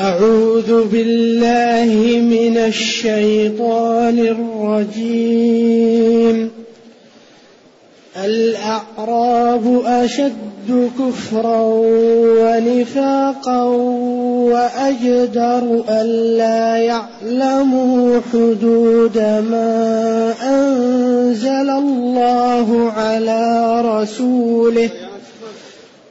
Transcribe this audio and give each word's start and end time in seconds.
أعوذ 0.00 0.84
بالله 0.84 2.20
من 2.20 2.56
الشيطان 2.56 4.18
الرجيم. 4.94 6.50
الأعراب 8.24 9.82
أشد 9.86 10.90
كفرا 10.98 11.62
ونفاقا 12.40 13.62
وأجدر 14.52 15.82
ألا 15.88 16.76
يعلموا 16.76 18.20
حدود 18.32 19.18
ما 19.50 20.34
أنزل 20.42 21.70
الله 21.70 22.92
على 22.92 23.80
رسوله. 23.84 24.90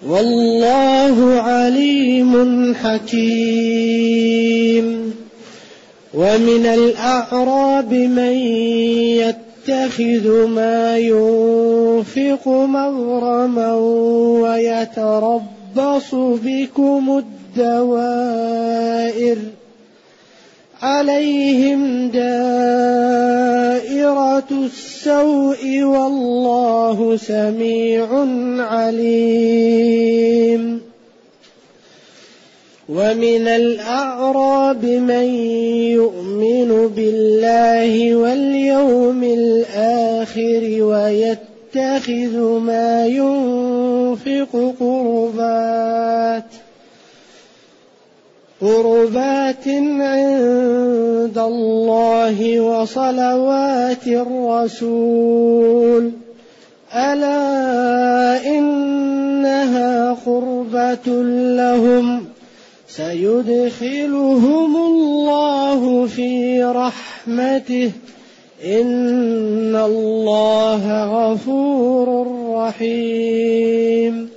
والله 0.06 1.42
عليم 1.42 2.76
حكيم. 2.76 4.48
ومن 6.14 6.66
الأعراب 6.66 7.94
من 7.94 8.34
يتخذ 9.68 10.48
ما 10.48 10.98
ينفق 10.98 12.48
مغرما 12.48 13.74
ويتربص 14.42 16.16
بكم 16.16 17.24
الدوائر. 17.58 19.38
عليهم 20.82 22.10
دائرة 22.10 22.28
السوء 24.52 25.82
والله 25.84 27.18
سميع 27.18 28.08
عليم. 28.60 30.08
ومن 32.90 33.48
الأعراب 33.48 34.86
من 34.86 35.36
يؤمن 35.92 36.88
بالله 36.96 38.16
واليوم 38.16 39.24
الآخر 39.24 40.84
ويتخذ 40.84 42.38
ما 42.60 43.06
ينفق 43.06 44.76
قربات 44.80 46.44
ۖ 46.44 46.67
قربات 48.62 49.68
عند 50.00 51.38
الله 51.38 52.60
وصلوات 52.60 54.08
الرسول. 54.08 56.12
ألا 56.94 58.58
إنها 58.58 60.18
قربة 60.26 61.24
لهم. 61.56 62.26
سيدخلهم 62.88 64.78
الله 64.78 66.06
في 66.06 66.64
رحمته. 66.64 67.92
إن 68.66 69.76
الله 69.76 71.06
غفور 71.06 72.28
رحيم. 72.56 74.37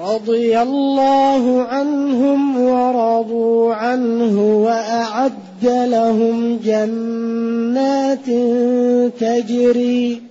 رضي 0.00 0.58
الله 0.62 1.62
عنهم 1.62 2.60
ورضوا 2.60 3.74
عنه 3.74 4.62
وأعد 4.64 5.64
لهم 5.64 6.60
جنات 6.64 8.26
تجري 9.20 10.22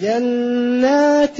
جنات 0.00 1.36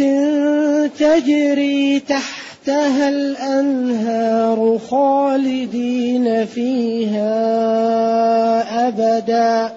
تجري 0.98 2.00
تحتها 2.00 3.08
الأنهار 3.08 4.78
خالدين 4.90 6.46
فيها 6.46 7.28
أبدا. 8.88 9.72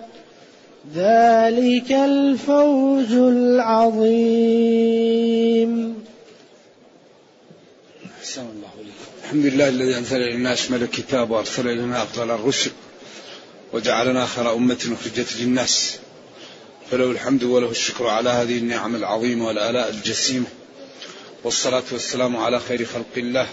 ذلك 0.95 1.91
الفوز 1.91 3.13
العظيم 3.13 4.65
أحسن 8.35 8.41
الله 8.41 8.69
إليك 8.81 8.93
الحمد 9.35 9.53
لله 9.53 9.69
الذي 9.69 9.97
أنزل 9.97 10.21
إلينا 10.21 10.53
أشمل 10.53 10.83
الكتاب 10.83 11.31
وأرسل 11.31 11.67
إلينا 11.67 12.03
أفضل 12.03 12.31
الرسل 12.31 12.71
وجعلنا 13.73 14.25
خير 14.25 14.53
أمة 14.53 14.97
أخرجت 15.01 15.37
للناس. 15.39 15.99
فله 16.91 17.11
الحمد 17.11 17.43
وله 17.43 17.71
الشكر 17.71 18.07
على 18.07 18.29
هذه 18.29 18.57
النعم 18.57 18.95
العظيمة 18.95 19.47
والآلاء 19.47 19.89
الجسيمة. 19.89 20.45
والصلاة 21.43 21.83
والسلام 21.91 22.37
على 22.37 22.59
خير 22.59 22.85
خلق 22.85 23.05
الله 23.17 23.47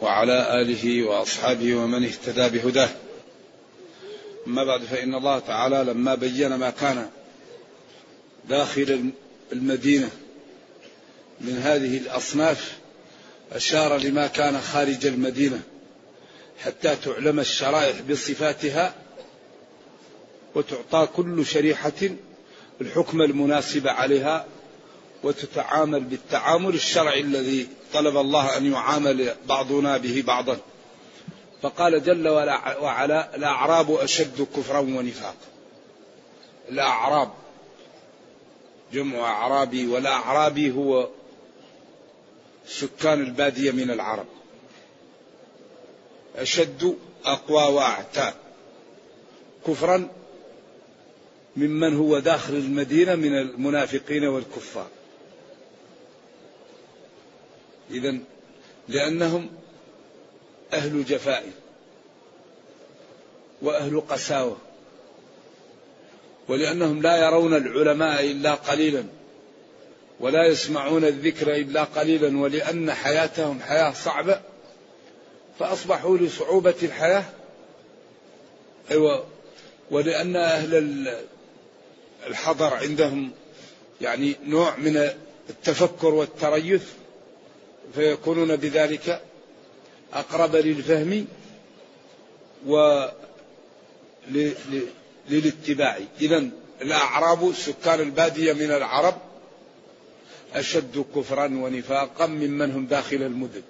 وعلى 0.00 0.62
آله 0.62 1.02
وأصحابه 1.02 1.74
ومن 1.74 2.04
اهتدى 2.04 2.58
بهداه. 2.58 2.88
أما 4.46 4.64
بعد 4.64 4.82
فإن 4.84 5.14
الله 5.14 5.38
تعالى 5.38 5.84
لما 5.92 6.14
بين 6.14 6.54
ما 6.54 6.70
كان 6.70 7.08
داخل 8.48 9.10
المدينة 9.52 10.10
من 11.40 11.58
هذه 11.58 11.98
الأصناف 11.98 12.79
أشار 13.52 13.96
لما 13.96 14.26
كان 14.26 14.60
خارج 14.60 15.06
المدينة 15.06 15.60
حتى 16.64 16.96
تعلم 16.96 17.40
الشرائح 17.40 18.00
بصفاتها 18.00 18.94
وتعطى 20.54 21.08
كل 21.16 21.46
شريحة 21.46 21.92
الحكم 22.80 23.22
المناسب 23.22 23.88
عليها 23.88 24.46
وتتعامل 25.22 26.00
بالتعامل 26.00 26.74
الشرعي 26.74 27.20
الذي 27.20 27.68
طلب 27.92 28.16
الله 28.16 28.56
أن 28.56 28.72
يعامل 28.72 29.34
بعضنا 29.48 29.96
به 29.96 30.22
بعضا. 30.26 30.58
فقال 31.62 32.04
جل 32.04 32.28
وعلا 32.80 33.36
الأعراب 33.36 33.90
أشد 33.90 34.46
كفرا 34.56 34.78
ونفاقا. 34.78 35.34
الأعراب 36.68 37.30
جمع 38.92 39.18
أعرابي 39.18 39.86
والأعرابي 39.86 40.70
هو 40.70 41.08
سكان 42.70 43.20
البادية 43.20 43.70
من 43.70 43.90
العرب. 43.90 44.26
أشد 46.36 46.96
أقوى 47.24 47.74
وأعتى. 47.74 48.32
كفرا 49.66 50.08
ممن 51.56 51.96
هو 51.96 52.18
داخل 52.18 52.54
المدينة 52.54 53.14
من 53.14 53.38
المنافقين 53.38 54.24
والكفار. 54.24 54.88
إذا 57.90 58.18
لأنهم 58.88 59.50
أهل 60.72 61.04
جفاء 61.04 61.52
وأهل 63.62 64.00
قساوة. 64.00 64.56
ولأنهم 66.48 67.02
لا 67.02 67.16
يرون 67.16 67.56
العلماء 67.56 68.24
إلا 68.24 68.54
قليلا. 68.54 69.04
ولا 70.20 70.46
يسمعون 70.46 71.04
الذكر 71.04 71.54
إلا 71.54 71.84
قليلا 71.84 72.38
ولأن 72.38 72.92
حياتهم 72.92 73.60
حياة 73.60 73.92
صعبة 73.92 74.40
فأصبحوا 75.58 76.18
لصعوبة 76.18 76.74
الحياة. 76.82 77.24
أيوة 78.90 79.24
ولأن 79.90 80.36
أهل 80.36 81.14
الحضر 82.26 82.74
عندهم 82.74 83.30
يعني 84.00 84.36
نوع 84.46 84.76
من 84.76 85.10
التفكر 85.50 86.14
والتريث 86.14 86.84
فيكونون 87.94 88.56
بذلك 88.56 89.22
أقرب 90.12 90.56
للفهم 90.56 91.26
و 92.66 93.04
للاتباع. 95.28 95.98
إذا 96.20 96.48
الأعراب 96.82 97.52
سكان 97.54 98.00
البادية 98.00 98.52
من 98.52 98.70
العرب 98.70 99.29
أشد 100.54 101.04
كفرا 101.16 101.44
ونفاقا 101.44 102.26
ممن 102.26 102.70
هم 102.70 102.86
داخل 102.86 103.16
المدن. 103.16 103.62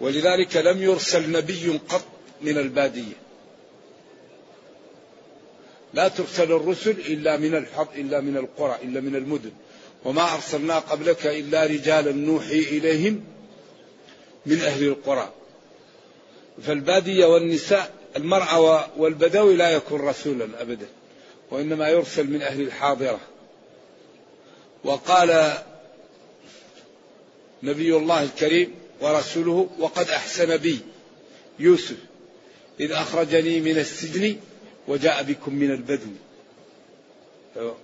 ولذلك 0.00 0.56
لم 0.56 0.82
يرسل 0.82 1.32
نبي 1.32 1.68
قط 1.88 2.04
من 2.42 2.58
البادية. 2.58 3.12
لا 5.94 6.08
ترسل 6.08 6.52
الرسل 6.52 6.90
إلا 6.90 7.36
من 7.36 7.54
الحظ 7.54 7.86
إلا 7.96 8.20
من 8.20 8.36
القرى 8.36 8.78
إلا 8.82 9.00
من 9.00 9.16
المدن. 9.16 9.52
وما 10.04 10.34
أرسلنا 10.34 10.78
قبلك 10.78 11.26
إلا 11.26 11.64
رجالا 11.64 12.12
نوحي 12.12 12.58
إليهم 12.58 13.24
من 14.46 14.60
أهل 14.60 14.84
القرى. 14.84 15.32
فالبادية 16.62 17.26
والنساء 17.26 17.92
المرأة 18.16 18.88
والبدوي 18.96 19.56
لا 19.56 19.70
يكون 19.70 20.00
رسولا 20.00 20.48
أبدا. 20.60 20.86
وإنما 21.50 21.88
يرسل 21.88 22.30
من 22.30 22.42
أهل 22.42 22.60
الحاضرة. 22.60 23.20
وقال 24.84 25.52
نبي 27.62 27.96
الله 27.96 28.22
الكريم 28.22 28.74
ورسوله 29.00 29.70
وقد 29.78 30.08
أحسن 30.08 30.56
بي 30.56 30.78
يوسف 31.58 31.96
إذ 32.80 32.92
أخرجني 32.92 33.60
من 33.60 33.78
السجن 33.78 34.36
وجاء 34.88 35.22
بكم 35.22 35.54
من 35.54 35.70
البدو. 35.70 36.10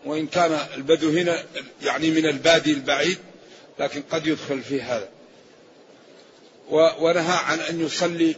وإن 0.05 0.27
كان 0.27 0.59
البدو 0.75 1.11
هنا 1.11 1.45
يعني 1.83 2.11
من 2.11 2.27
البادي 2.27 2.73
البعيد 2.73 3.19
لكن 3.79 4.03
قد 4.11 4.27
يدخل 4.27 4.63
في 4.63 4.83
هذا. 4.83 5.09
ونهى 6.71 7.37
عن 7.37 7.61
أن 7.61 7.81
يصلي 7.81 8.37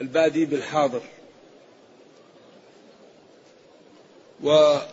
البادي 0.00 0.44
بالحاضر. 0.44 1.02
وكثير 4.42 4.86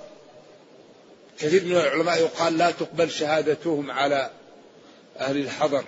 من 1.65 1.71
العلماء 1.71 2.19
يقال 2.19 2.57
لا 2.57 2.71
تقبل 2.71 3.11
شهادتهم 3.11 3.91
على 3.91 4.29
أهل 5.17 5.37
الحضر. 5.37 5.83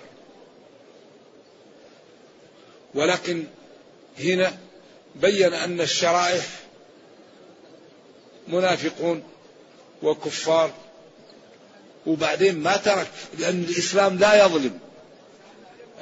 ولكن 2.94 3.44
هنا 4.18 4.58
بين 5.16 5.54
أن 5.54 5.80
الشرائح 5.80 6.46
منافقون 8.48 9.22
وكفار 10.02 10.70
وبعدين 12.06 12.58
ما 12.58 12.76
ترك 12.76 13.10
لأن 13.38 13.64
الإسلام 13.68 14.18
لا 14.18 14.44
يظلم. 14.44 14.78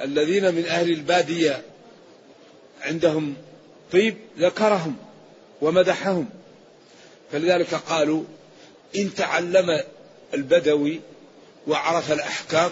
الذين 0.01 0.55
من 0.55 0.65
أهل 0.65 0.89
البادية 0.89 1.61
عندهم 2.81 3.35
طيب 3.91 4.17
ذكرهم 4.37 4.97
ومدحهم. 5.61 6.29
فلذلك 7.31 7.73
قالوا 7.73 8.23
إن 8.95 9.13
تعلم 9.13 9.83
البدوي 10.33 11.01
وعرف 11.67 12.11
الأحكام 12.11 12.71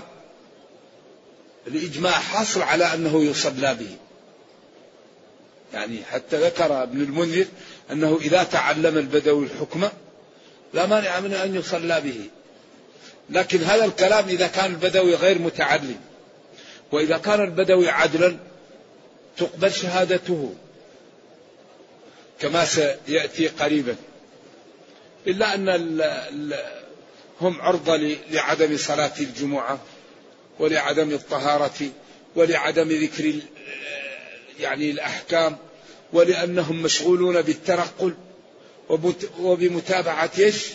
الإجماع 1.68 2.12
حاصل 2.12 2.62
على 2.62 2.94
أنه 2.94 3.24
يصلى 3.24 3.75
به. 3.75 3.96
يعني 5.74 6.04
حتى 6.04 6.38
ذكر 6.38 6.84
ابن 6.84 7.02
المنذر 7.02 7.46
أنه 7.92 8.19
إذا 8.22 8.44
تعلم 8.44 8.98
البدوي 8.98 9.46
الحكم 9.46 9.90
لا 10.74 10.86
مانع 10.86 11.19
من 11.19 11.34
أن 11.34 11.56
يصلى 11.56 12.01
به. 12.01 12.30
لكن 13.30 13.63
هذا 13.63 13.86
الكلام 13.86 14.28
إذا 14.28 14.48
كان 14.48 14.66
البدوي 14.66 15.16
غير 15.16 15.40
متعلم 15.40 16.00
وإذا 16.92 17.18
كان 17.18 17.42
البدوي 17.42 17.90
عدلا 17.90 18.38
تقبل 19.38 19.72
شهادته 19.72 20.54
كما 22.40 22.66
سيأتي 22.66 23.48
قريبا. 23.48 23.96
إلا 25.27 25.56
أن 25.56 25.69
ال 25.69 26.01
ال 26.01 26.56
هم 27.42 27.62
عرضة 27.62 28.16
لعدم 28.31 28.77
صلاة 28.77 29.13
الجمعة 29.19 29.80
ولعدم 30.60 31.12
الطهارة 31.12 31.89
ولعدم 32.36 32.88
ذكر 32.88 33.33
يعني 34.60 34.92
الأحكام 34.92 35.57
ولأنهم 36.13 36.81
مشغولون 36.81 37.42
بالتنقل 37.42 38.13
وبمتابعة 39.39 40.31
إيش؟ 40.39 40.68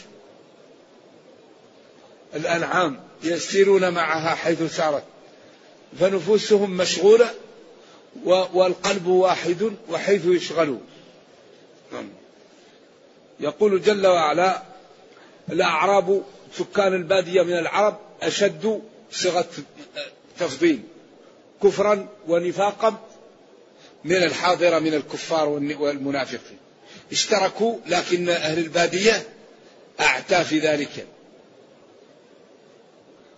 الأنعام 2.34 3.00
يسيرون 3.22 3.90
معها 3.90 4.34
حيث 4.34 4.76
سارت 4.76 5.04
فنفوسهم 6.00 6.76
مشغولة 6.76 7.30
والقلب 8.24 9.06
واحد 9.06 9.72
وحيث 9.90 10.26
يشغلوا 10.26 10.78
نعم. 11.92 12.19
يقول 13.40 13.82
جل 13.82 14.06
وعلا 14.06 14.62
الأعراب 15.50 16.22
سكان 16.58 16.94
البادية 16.94 17.42
من 17.42 17.58
العرب 17.58 17.98
أشد 18.22 18.82
صيغة 19.12 19.48
تفضيل 20.38 20.80
كفرا 21.62 22.08
ونفاقا 22.28 22.94
من 24.04 24.16
الحاضرة 24.16 24.78
من 24.78 24.94
الكفار 24.94 25.48
والمنافقين. 25.48 26.58
اشتركوا 27.12 27.78
لكن 27.86 28.28
أهل 28.28 28.58
البادية 28.58 29.28
أعتى 30.00 30.44
في 30.44 30.58
ذلك. 30.58 31.06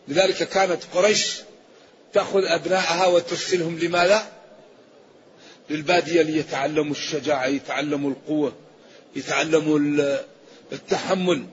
لذلك 0.09 0.49
كانت 0.49 0.83
قريش 0.95 1.41
تأخذ 2.13 2.45
أبنائها 2.45 3.07
وترسلهم 3.07 3.79
لماذا؟ 3.79 4.33
للبادية 5.71 6.23
ليتعلموا 6.23 6.93
الشجاعة 6.93 7.47
يتعلموا 7.47 8.11
القوة. 8.11 8.53
يتعلموا 9.17 9.79
التحمل 10.73 11.47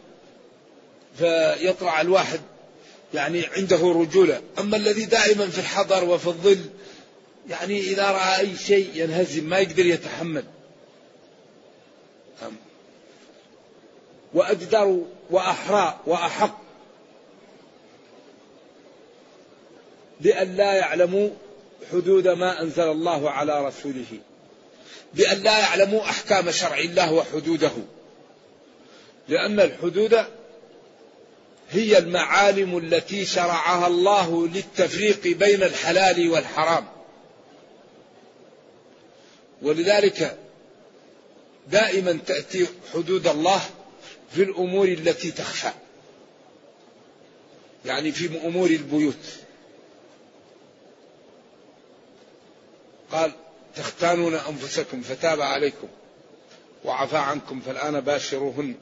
فيطلع 1.18 2.02
الواحد 2.02 2.42
يعني 3.14 3.46
عنده 3.46 3.78
رجولة. 3.78 4.42
أما 4.60 4.78
الذي 4.78 5.06
دائما 5.06 5.48
في 5.48 5.60
الحضر 5.60 6.04
وفي 6.04 6.28
الظل 6.28 6.66
يعني 7.50 7.80
إذا 7.80 8.12
رأى 8.12 8.40
أي 8.40 8.58
شيء 8.58 8.90
ينهزم 8.94 9.44
ما 9.44 9.60
يقدر 9.60 9.86
يتحمل. 9.86 10.44
وأجدر 14.34 15.02
وأحرى 15.30 16.00
وأحق 16.06 16.62
بأن 20.22 20.56
لا 20.56 20.74
يعلموا 20.74 21.30
حدود 21.92 22.28
ما 22.28 22.62
أنزل 22.62 22.92
الله 22.92 23.30
على 23.30 23.68
رسوله. 23.68 24.20
بأن 25.14 25.44
لا 25.44 25.60
يعلموا 25.60 26.02
أحكام 26.02 26.52
شرع 26.52 26.80
الله 26.80 27.14
وحدوده. 27.14 27.72
لأن 29.28 29.60
الحدود 29.60 30.26
هي 31.72 31.98
المعالم 31.98 32.78
التي 32.78 33.26
شرعها 33.26 33.88
الله 33.88 34.48
للتفريق 34.48 35.28
بين 35.28 35.64
الحلال 35.64 36.30
والحرام. 36.30 36.88
ولذلك 39.62 40.38
دائما 41.68 42.20
تأتي 42.28 42.68
حدود 42.94 43.28
الله 43.28 43.62
في 44.32 44.44
الأمور 44.44 44.88
التي 44.88 45.32
تخفى 45.32 45.72
يعني 47.86 48.12
في 48.12 48.48
أمور 48.48 48.70
البيوت. 48.70 49.16
قال 53.12 53.32
تختانون 53.80 54.34
أنفسكم 54.34 55.02
فتاب 55.02 55.42
عليكم 55.42 55.88
وعفى 56.86 57.18
عنكم 57.18 57.62
فالآن 57.62 58.00
باشروهن 58.00 58.76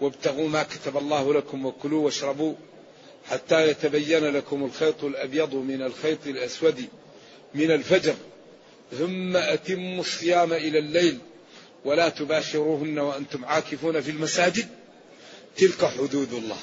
وابتغوا 0.00 0.48
ما 0.48 0.62
كتب 0.62 0.96
الله 0.96 1.34
لكم 1.34 1.66
وكلوا 1.66 2.04
واشربوا 2.04 2.54
حتى 3.30 3.68
يتبين 3.68 4.24
لكم 4.24 4.64
الخيط 4.64 5.04
الأبيض 5.04 5.54
من 5.54 5.82
الخيط 5.82 6.26
الأسود 6.26 6.84
من 7.54 7.70
الفجر. 7.70 8.14
ثم 8.98 9.36
أتموا 9.36 10.00
الصيام 10.00 10.52
إلى 10.52 10.78
الليل 10.78 11.18
ولا 11.84 12.08
تباشروهن 12.08 12.98
وأنتم 12.98 13.44
عاكفون 13.44 14.00
في 14.00 14.10
المساجد. 14.10 14.66
تلك 15.56 15.84
حدود 15.84 16.32
الله. 16.32 16.58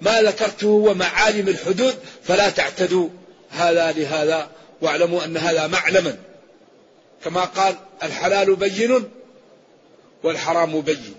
ما 0.00 0.22
ذكرته 0.22 0.66
هو 0.66 0.94
معالم 0.94 1.48
الحدود 1.48 1.94
فلا 2.22 2.50
تعتدوا. 2.50 3.08
هذا 3.50 3.92
لهذا 3.92 4.50
واعلموا 4.82 5.24
أن 5.24 5.36
هذا 5.36 5.66
معلما. 5.66 6.18
كما 7.24 7.44
قال 7.44 7.76
الحلال 8.02 8.56
بين 8.56 9.04
والحرام 10.22 10.80
بين. 10.80 11.14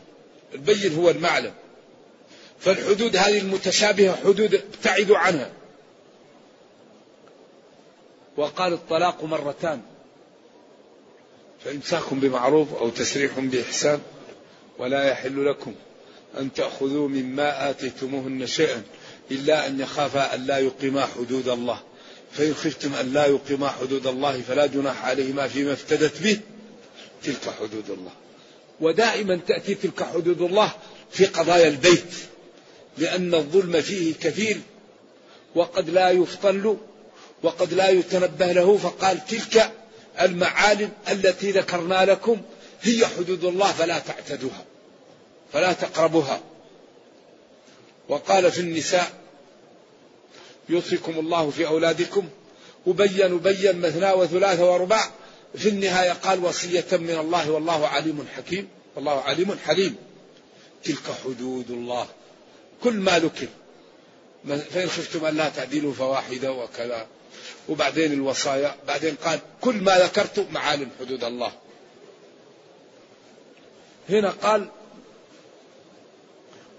البين 0.53 0.95
هو 0.95 1.09
المعلم. 1.09 1.53
فالحدود 2.59 3.15
هذه 3.15 3.38
المتشابهة 3.39 4.15
حدود 4.15 4.55
ابتعدوا 4.55 5.17
عنها. 5.17 5.51
وقال 8.38 8.74
الطلاق 8.74 9.24
مرتان. 9.24 9.81
فإمساك 11.65 12.13
بمعروف 12.13 12.74
أو 12.74 12.89
تسريح 12.89 13.39
بإحسان 13.39 14.01
ولا 14.77 15.09
يحل 15.09 15.45
لكم 15.45 15.75
أن 16.38 16.53
تأخذوا 16.53 17.07
مما 17.07 17.69
آتيتموهن 17.69 18.47
شيئا 18.47 18.83
إلا 19.31 19.67
أن 19.67 19.79
يخافا 19.79 20.35
أن 20.35 20.45
لا 20.45 20.57
يقيما 20.57 21.05
حدود 21.05 21.47
الله. 21.47 21.79
فإن 22.38 22.54
خفتم 22.56 22.94
أن 22.96 23.13
لا 23.13 23.25
يقيما 23.25 23.70
حدود 23.70 24.08
الله 24.08 24.42
فلا 24.42 24.65
جناح 24.65 25.06
عليهما 25.06 25.48
فيما 25.48 25.74
افتدت 25.74 26.22
به 26.22 26.39
تلك 27.24 27.54
حدود 27.60 27.89
الله. 27.89 28.12
ودائما 28.82 29.39
تأتي 29.48 29.75
تلك 29.75 30.04
حدود 30.04 30.42
الله 30.42 30.72
في 31.12 31.25
قضايا 31.25 31.68
البيت 31.68 32.13
لأن 32.98 33.34
الظلم 33.34 33.82
فيه 33.82 34.13
كثير 34.22 34.58
وقد 35.56 35.89
لا 35.89 36.10
يفطن 36.10 36.77
وقد 37.44 37.74
لا 37.74 37.89
يتنبه 37.89 38.51
له 38.51 38.77
فقال 38.77 39.25
تلك 39.25 39.72
المعالم 40.22 40.92
التي 41.12 41.51
ذكرنا 41.51 42.06
لكم 42.06 42.42
هي 42.82 43.08
حدود 43.08 43.46
الله 43.46 43.72
فلا 43.72 44.00
تعتدوها 44.00 44.65
فلا 45.54 45.74
تقربوها. 45.74 46.42
وقال 48.10 48.51
في 48.51 48.60
النساء 48.60 49.12
يوصيكم 50.69 51.19
الله 51.19 51.50
في 51.50 51.67
أولادكم. 51.67 52.29
وبين 52.86 53.38
بين 53.39 53.79
مثنى 53.79 54.12
وثلاث 54.12 54.60
ورباع 54.60 55.10
في 55.55 55.69
النهاية 55.69 56.12
قال 56.12 56.45
وصية 56.45 56.86
من 56.91 57.17
الله 57.19 57.51
والله 57.51 57.88
عليم 57.88 58.27
حكيم. 58.36 58.67
والله 58.95 59.22
عليم 59.22 59.57
حليم. 59.65 59.95
تلك 60.84 61.12
حدود 61.25 61.72
الله. 61.72 62.07
كل 62.84 62.93
ما 62.93 63.19
ذكر. 63.19 63.48
فإن 64.45 64.89
خفتم 64.89 65.25
أن 65.25 65.38
لا 65.38 65.50
تعدلوا 65.50 65.93
فواحدة 65.93 66.51
وكذا. 66.51 67.07
وبعدين 67.69 68.13
الوصايا. 68.13 68.75
بعدين 68.88 69.15
قال 69.15 69.39
كل 69.62 69.75
ما 69.75 70.00
ذكرت 70.00 70.48
معالم 70.51 70.89
حدود 71.00 71.24
الله. 71.24 71.51
هنا 74.10 74.29
قال 74.29 74.69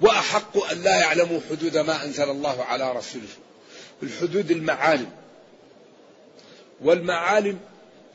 وأحق 0.00 0.64
أن 0.73 0.83
لا 0.83 1.00
يعلموا 1.00 1.40
حدود 1.50 1.78
ما 1.78 2.05
أنزل 2.05 2.31
الله 2.31 2.62
على 2.64 2.93
رسوله. 2.93 3.28
الحدود 4.03 4.50
المعالم. 4.50 5.11
والمعالم 6.81 7.59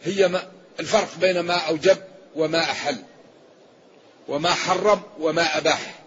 هي 0.04 0.28
ما 0.28 0.52
الفرق 0.80 1.10
بين 1.22 1.40
ما 1.40 1.58
أوجب 1.58 1.98
وما 2.36 2.62
أحل 2.62 2.98
وما 4.28 4.50
حرم 4.50 5.02
وما 5.20 5.58
أباح. 5.58 6.02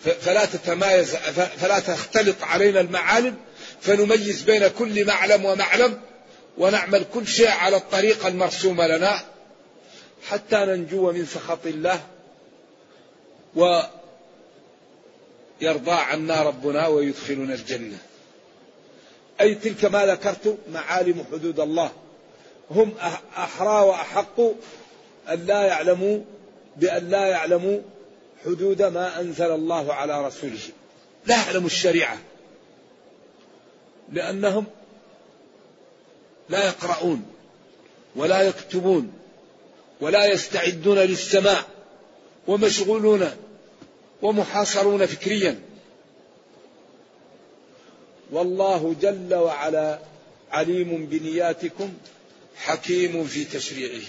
فلا 0.00 0.44
تتمايز 0.44 1.16
فلا 1.56 1.78
تختلط 1.78 2.42
علينا 2.42 2.80
المعالم 2.80 3.36
فنميز 3.80 4.42
بين 4.42 4.68
كل 4.68 5.06
معلم 5.06 5.44
ومعلم 5.44 6.00
ونعمل 6.58 7.04
كل 7.14 7.26
شيء 7.26 7.48
على 7.50 7.76
الطريقة 7.76 8.28
المرسومة 8.28 8.86
لنا 8.86 9.20
حتى 10.28 10.56
ننجو 10.56 11.12
من 11.12 11.26
سخط 11.26 11.66
الله 11.66 12.00
ويرضى 13.54 13.90
عنا 15.90 16.42
ربنا 16.42 16.86
ويدخلنا 16.86 17.54
الجنة. 17.54 17.98
أي 19.40 19.54
تلك 19.54 19.84
ما 19.84 20.06
ذكرت 20.06 20.58
معالم 20.72 21.24
حدود 21.32 21.60
الله. 21.60 21.92
هم 22.70 22.92
أحرى 23.36 23.86
وأحق 23.86 24.40
أن 25.28 25.46
لا 25.46 25.62
يعلموا 25.62 26.20
بأن 26.76 27.10
لا 27.10 27.26
يعلموا 27.26 27.80
حدود 28.44 28.82
ما 28.82 29.20
أنزل 29.20 29.50
الله 29.52 29.94
على 29.94 30.26
رسوله. 30.26 30.58
لا 31.26 31.36
يعلموا 31.36 31.66
الشريعة. 31.66 32.18
لأنهم 34.12 34.64
لا 36.48 36.66
يقرؤون 36.66 37.22
ولا 38.16 38.42
يكتبون 38.42 39.12
ولا 40.00 40.26
يستعدون 40.32 40.98
للسماع 40.98 41.64
ومشغولون 42.46 43.30
ومحاصرون 44.22 45.06
فكريا. 45.06 45.69
والله 48.32 48.96
جل 49.02 49.34
وعلا 49.34 49.98
عليم 50.50 51.06
بنياتكم 51.06 51.92
حكيم 52.56 53.24
في 53.24 53.44
تشريعه 53.44 54.08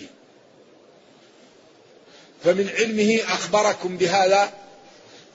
فمن 2.43 2.69
علمه 2.69 3.19
أخبركم 3.27 3.97
بهذا 3.97 4.53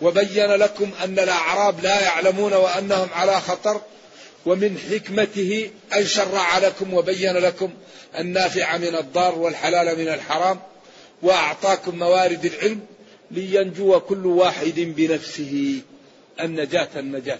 وبين 0.03 0.51
لكم 0.51 0.91
أن 1.05 1.19
الأعراب 1.19 1.81
لا 1.81 2.01
يعلمون 2.01 2.53
وأنهم 2.53 3.09
على 3.13 3.41
خطر 3.41 3.81
ومن 4.47 4.79
حكمته 4.79 5.71
أن 5.97 6.07
شرع 6.07 6.59
لكم 6.59 6.95
وبين 6.95 7.33
لكم 7.33 7.71
النافع 8.19 8.77
من 8.77 8.97
الضار 8.97 9.39
والحلال 9.39 9.99
من 9.99 10.09
الحرام 10.09 10.61
وأعطاكم 11.23 11.99
موارد 11.99 12.45
العلم 12.45 12.81
لينجو 13.31 14.01
كل 14.01 14.27
واحد 14.27 14.75
بنفسه 14.77 15.81
النجاة 16.41 16.89
النجاة. 16.97 17.39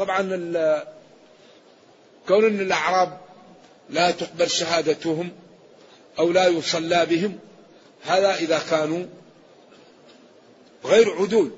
طبعا 0.00 0.22
كون 2.28 2.44
إن 2.44 2.60
الأعراب 2.60 3.20
لا 3.90 4.10
تقبل 4.10 4.50
شهادتهم 4.50 5.30
أو 6.18 6.32
لا 6.32 6.46
يصلى 6.46 7.06
بهم 7.06 7.38
هذا 8.02 8.34
إذا 8.34 8.60
كانوا 8.70 9.06
غير 10.84 11.10
عدول 11.10 11.50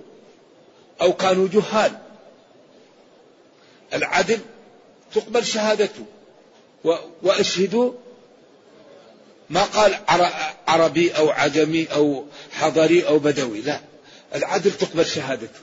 أو 1.00 1.12
كانوا 1.12 1.48
جهال. 1.48 1.92
العدل 3.94 4.40
تقبل 5.14 5.44
شهادته. 5.44 6.04
واشهدوا 7.22 7.92
ما 9.50 9.64
قال 9.64 9.94
عربي 10.68 11.10
أو 11.10 11.30
عجمي 11.30 11.86
أو 11.86 12.24
حضري 12.52 13.06
أو 13.06 13.18
بدوي 13.18 13.60
لا. 13.60 13.80
العدل 14.34 14.72
تقبل 14.72 15.06
شهادته. 15.06 15.60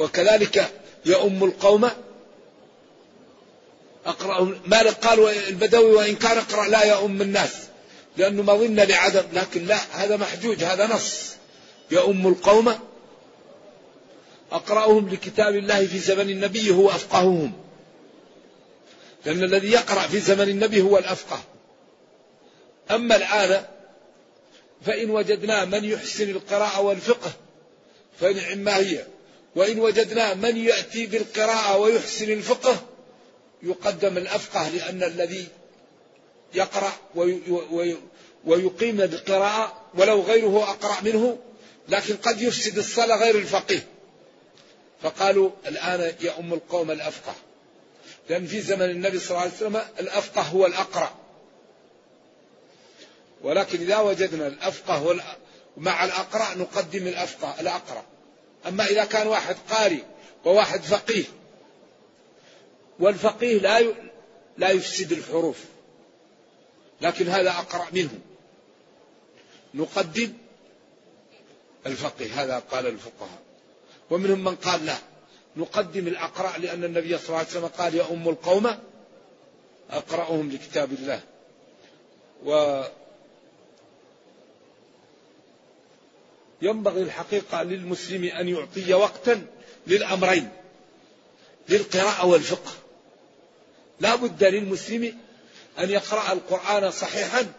وكذلك 0.00 0.70
يؤم 1.06 1.44
القوم. 1.44 1.90
أقرأ 4.06 4.58
مالك 4.66 4.94
قال 5.06 5.28
البدوي 5.48 5.92
وإن 5.92 6.16
كان 6.16 6.38
اقرأ 6.38 6.68
لا 6.68 6.84
يؤم 6.84 7.22
الناس 7.22 7.52
لأنه 8.16 8.42
مظنة 8.42 8.84
لعدم 8.84 9.24
لكن 9.32 9.66
لا 9.66 9.78
هذا 9.92 10.16
محجوج 10.16 10.64
هذا 10.64 10.86
نص. 10.86 11.30
يؤم 11.90 12.26
القوم. 12.26 12.78
أقرأهم 14.52 15.08
لكتاب 15.08 15.54
الله 15.54 15.86
في 15.86 15.98
زمن 15.98 16.30
النبي 16.30 16.70
هو 16.70 16.90
أفقههم. 16.90 17.52
لأن 19.24 19.44
الذي 19.44 19.70
يقرأ 19.70 20.00
في 20.00 20.20
زمن 20.20 20.48
النبي 20.48 20.80
هو 20.80 20.98
الأفقه. 20.98 21.42
أما 22.90 23.16
الآن 23.16 23.64
فإن 24.86 25.10
وجدنا 25.10 25.64
من 25.64 25.84
يحسن 25.84 26.30
القراءة 26.30 26.80
والفقه 26.80 27.32
فنعم 28.20 28.58
ما 28.58 28.76
هي. 28.76 29.04
وإن 29.56 29.80
وجدنا 29.80 30.34
من 30.34 30.56
يأتي 30.56 31.06
بالقراءة 31.06 31.76
ويحسن 31.76 32.32
الفقه 32.32 32.76
يقدم 33.62 34.16
الأفقه 34.16 34.68
لأن 34.68 35.02
الذي 35.02 35.48
يقرأ 36.54 36.92
ويقيم 38.44 38.96
بالقراءة 38.96 39.82
ولو 39.94 40.22
غيره 40.22 40.70
أقرأ 40.70 41.00
منه 41.02 41.38
لكن 41.88 42.16
قد 42.16 42.42
يفسد 42.42 42.78
الصلاة 42.78 43.16
غير 43.16 43.38
الفقيه. 43.38 43.86
فقالوا 45.02 45.50
الآن 45.66 46.14
يؤم 46.20 46.54
القوم 46.54 46.90
الأفقه. 46.90 47.34
لأن 48.28 48.46
في 48.46 48.60
زمن 48.60 48.90
النبي 48.90 49.18
صلى 49.18 49.30
الله 49.30 49.40
عليه 49.40 49.52
وسلم 49.52 49.80
الأفقه 50.00 50.42
هو 50.42 50.66
الأقرأ. 50.66 51.14
ولكن 53.42 53.80
إذا 53.80 53.98
وجدنا 53.98 54.46
الأفقه 54.46 55.20
مع 55.76 56.04
الأقرأ 56.04 56.54
نقدم 56.54 57.06
الأفقه 57.06 57.60
الأقرأ. 57.60 58.04
أما 58.68 58.86
إذا 58.86 59.04
كان 59.04 59.26
واحد 59.26 59.56
قارئ 59.70 60.02
وواحد 60.44 60.80
فقيه 60.80 61.24
والفقيه 62.98 63.58
لا 63.58 63.94
لا 64.58 64.70
يفسد 64.70 65.12
الحروف 65.12 65.64
لكن 67.00 67.28
هذا 67.28 67.50
أقرأ 67.50 67.86
منه. 67.92 68.18
نقدم 69.74 70.32
الفقيه 71.86 72.42
هذا 72.42 72.58
قال 72.58 72.86
الفقهاء. 72.86 73.42
ومنهم 74.10 74.44
من 74.44 74.54
قال 74.56 74.86
لا. 74.86 74.96
نقدم 75.56 76.06
الأقرأ 76.06 76.58
لأن 76.58 76.84
النبي 76.84 77.18
صلى 77.18 77.26
الله 77.26 77.38
عليه 77.38 77.48
وسلم 77.48 77.66
قال 77.66 77.94
يا 77.94 78.10
أم 78.10 78.28
القوم 78.28 78.70
أقرأهم 79.90 80.50
لكتاب 80.50 80.92
الله. 80.92 81.20
ينبغي 86.62 87.02
الحقيقة 87.02 87.62
للمسلم 87.62 88.24
أن 88.24 88.48
يعطي 88.48 88.94
وقتا 88.94 89.46
للأمرين 89.86 90.48
للقراءة 91.68 92.26
والفقه. 92.26 92.72
لا 94.00 94.14
بد 94.16 94.44
للمسلم 94.44 95.18
أن 95.78 95.90
يقرأ 95.90 96.32
القرآن 96.32 96.90
صحيحا 96.90 97.52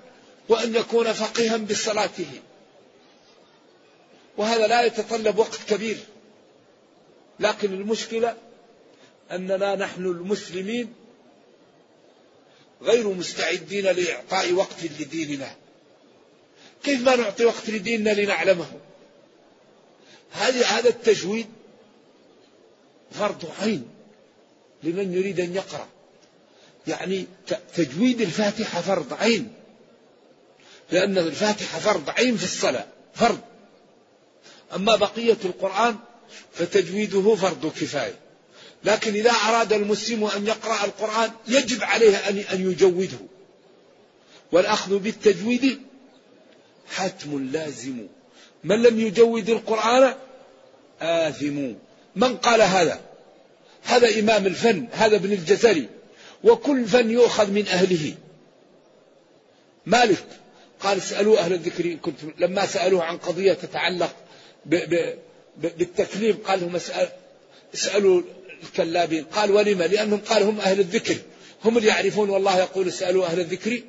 وأن 0.49 0.75
يكون 0.75 1.13
فقيها 1.13 1.57
بصلاته. 1.57 2.29
وهذا 4.37 4.67
لا 4.67 4.81
يتطلب 4.81 5.37
وقت 5.37 5.59
كبير. 5.69 5.97
لكن 7.39 7.73
المشكلة 7.73 8.37
أننا 9.31 9.75
نحن 9.75 10.05
المسلمين 10.05 10.93
غير 12.81 13.07
مستعدين 13.07 13.85
لإعطاء 13.85 14.53
وقت 14.53 14.83
لديننا. 14.83 15.55
كيف 16.83 17.01
ما 17.01 17.15
نعطي 17.15 17.45
وقت 17.45 17.69
لديننا 17.69 18.09
لنعلمه؟ 18.09 18.71
هذه 20.31 20.77
هذا 20.77 20.89
التجويد 20.89 21.47
فرض 23.11 23.51
عين 23.61 23.87
لمن 24.83 25.13
يريد 25.13 25.39
أن 25.39 25.55
يقرأ. 25.55 25.87
يعني 26.87 27.27
تجويد 27.75 28.21
الفاتحة 28.21 28.81
فرض 28.81 29.13
عين. 29.13 29.53
لأن 30.91 31.17
الفاتحة 31.17 31.79
فرض 31.79 32.09
عين 32.09 32.37
في 32.37 32.43
الصلاة 32.43 32.85
فرض. 33.13 33.39
أما 34.75 34.95
بقية 34.95 35.37
القرآن 35.45 35.95
فتجويده 36.53 37.35
فرض 37.35 37.71
كفاية. 37.71 38.15
لكن 38.83 39.13
إذا 39.13 39.31
أراد 39.31 39.73
المسلم 39.73 40.23
أن 40.23 40.47
يقرأ 40.47 40.85
القرآن 40.85 41.31
يجب 41.47 41.83
عليه 41.83 42.17
أن 42.29 42.71
يجوده. 42.71 43.17
والأخذ 44.51 44.99
بالتجويد 44.99 45.81
حتم 46.87 47.49
لازم. 47.51 48.07
من 48.63 48.81
لم 48.81 48.99
يجود 48.99 49.49
القرآن؟ 49.49 50.13
آثم. 51.01 51.73
من 52.15 52.37
قال 52.37 52.61
هذا؟ 52.61 52.99
هذا 53.83 54.19
إمام 54.19 54.47
الفن 54.47 54.87
هذا 54.91 55.15
ابن 55.15 55.31
الجزري. 55.33 55.89
وكل 56.43 56.85
فن 56.85 57.11
يؤخذ 57.11 57.51
من 57.51 57.67
أهله. 57.67 58.15
مالك 59.85 60.23
قال 60.79 60.97
اسألوا 60.97 61.39
أهل 61.39 61.53
الذكر 61.53 61.85
إن 61.85 61.97
كنتم 61.97 62.33
لما 62.37 62.65
سألوه 62.65 63.03
عن 63.03 63.17
قضية 63.17 63.53
تتعلق 63.53 64.15
ب 64.65 64.75
ب 64.75 65.15
بالتكليم 65.57 66.37
قال 66.47 66.61
لهم 66.61 66.79
اسألوا 67.73 68.21
الكلابين. 68.63 69.23
قال 69.23 69.51
ولم؟ 69.51 69.81
لأنهم 69.81 70.19
قال 70.19 70.43
هم 70.43 70.59
أهل 70.59 70.79
الذكر. 70.79 71.17
هم 71.65 71.77
اللي 71.77 71.89
يعرفون 71.89 72.29
والله 72.29 72.59
يقول 72.59 72.87
اسألوا 72.87 73.25
أهل 73.25 73.39
الذكر. 73.39 73.81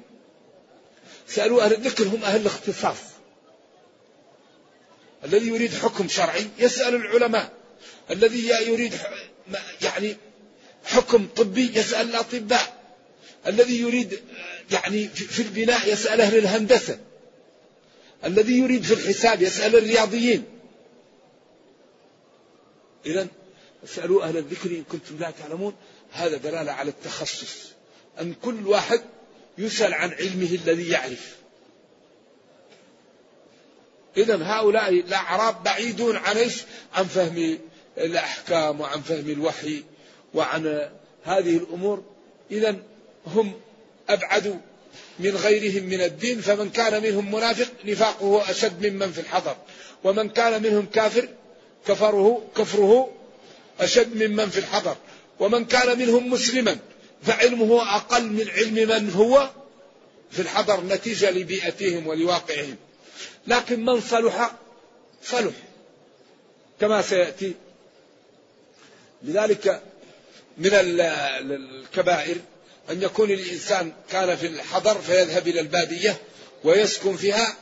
سألوا 1.28 1.62
أهل 1.62 1.72
الذكر 1.72 2.04
هم 2.04 2.24
أهل 2.24 2.40
الاختصاص. 2.40 3.11
الذي 5.24 5.48
يريد 5.48 5.74
حكم 5.74 6.08
شرعي 6.08 6.46
يسأل 6.58 6.94
العلماء. 6.94 7.52
الذي 8.10 8.48
يريد 8.48 8.94
يعني 9.82 10.16
حكم 10.84 11.26
طبي 11.36 11.78
يسأل 11.78 12.08
الأطباء. 12.10 12.82
الذي 13.46 13.80
يريد 13.80 14.20
يعني 14.70 15.08
في 15.08 15.42
البناء 15.42 15.92
يسأل 15.92 16.20
أهل 16.20 16.38
الهندسة. 16.38 16.98
الذي 18.24 18.58
يريد 18.58 18.82
في 18.82 18.94
الحساب 18.94 19.42
يسأل 19.42 19.76
الرياضيين. 19.76 20.44
إذا 23.06 23.26
اسألوا 23.84 24.24
أهل 24.24 24.36
الذكر 24.36 24.70
إن 24.70 24.84
كنتم 24.84 25.18
لا 25.18 25.30
تعلمون. 25.30 25.74
هذا 26.12 26.36
دلالة 26.36 26.72
على 26.72 26.90
التخصص. 26.90 27.56
أن 28.20 28.34
كل 28.34 28.66
واحد 28.66 29.00
يسأل 29.58 29.94
عن 29.94 30.10
علمه 30.10 30.58
الذي 30.64 30.88
يعرف. 30.88 31.41
إذا 34.16 34.42
هؤلاء 34.42 34.88
الأعراب 34.90 35.62
بعيدون 35.62 36.16
عن 36.16 36.36
إيش؟ 36.36 36.62
عن 36.94 37.04
فهم 37.04 37.58
الأحكام 37.98 38.80
وعن 38.80 39.00
فهم 39.00 39.30
الوحي 39.30 39.84
وعن 40.34 40.88
هذه 41.24 41.56
الأمور 41.56 42.04
إذا 42.50 42.76
هم 43.26 43.52
أبعدوا 44.08 44.56
من 45.18 45.36
غيرهم 45.36 45.84
من 45.84 46.00
الدين 46.00 46.40
فمن 46.40 46.70
كان 46.70 47.02
منهم 47.02 47.34
منافق 47.34 47.68
نفاقه 47.84 48.50
أشد 48.50 48.86
ممن 48.86 49.12
في 49.12 49.20
الحضر 49.20 49.56
ومن 50.04 50.28
كان 50.28 50.62
منهم 50.62 50.86
كافر 50.86 51.28
كفره 51.86 52.42
كفره 52.56 53.10
أشد 53.80 54.22
ممن 54.22 54.48
في 54.48 54.58
الحضر 54.58 54.96
ومن 55.40 55.64
كان 55.64 55.98
منهم 55.98 56.30
مسلما 56.30 56.78
فعلمه 57.22 57.96
أقل 57.96 58.26
من 58.26 58.48
علم 58.50 58.74
من 58.74 59.10
هو 59.10 59.50
في 60.30 60.42
الحضر 60.42 60.84
نتيجة 60.84 61.30
لبيئتهم 61.30 62.06
ولواقعهم 62.06 62.76
لكن 63.46 63.84
من 63.84 64.00
صلح 64.00 64.52
صلح. 65.24 65.54
كما 66.80 67.02
سيأتي. 67.02 67.54
لذلك 69.22 69.82
من 70.58 70.70
الكبائر 70.72 72.36
أن 72.90 73.02
يكون 73.02 73.30
الإنسان 73.30 73.92
كان 74.10 74.36
في 74.36 74.46
الحضر 74.46 74.98
فيذهب 74.98 75.48
إلى 75.48 75.60
البادية 75.60 76.16
ويسكن 76.64 77.16
فيها 77.16 77.56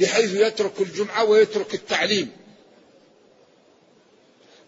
بحيث 0.00 0.34
يترك 0.34 0.80
الجمعة 0.80 1.24
ويترك 1.24 1.74
التعليم. 1.74 2.30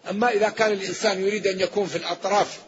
أما 0.09 0.29
إذا 0.29 0.49
كان 0.49 0.71
الإنسان 0.71 1.21
يريد 1.21 1.47
أن 1.47 1.59
يكون 1.59 1.87
في 1.87 1.95
الأطراف 1.95 2.59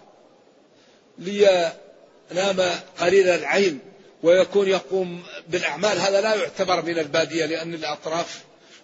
لينام 1.17 2.79
قليل 2.99 3.29
العين 3.29 3.79
ويكون 4.23 4.67
يقوم 4.67 5.23
بالأعمال. 5.49 5.99
هذا 5.99 6.21
لا 6.21 6.35
يعتبر 6.35 6.81
من 6.81 6.99
البادية 6.99 7.45
لأن 7.45 7.73
الأطراف 7.73 8.41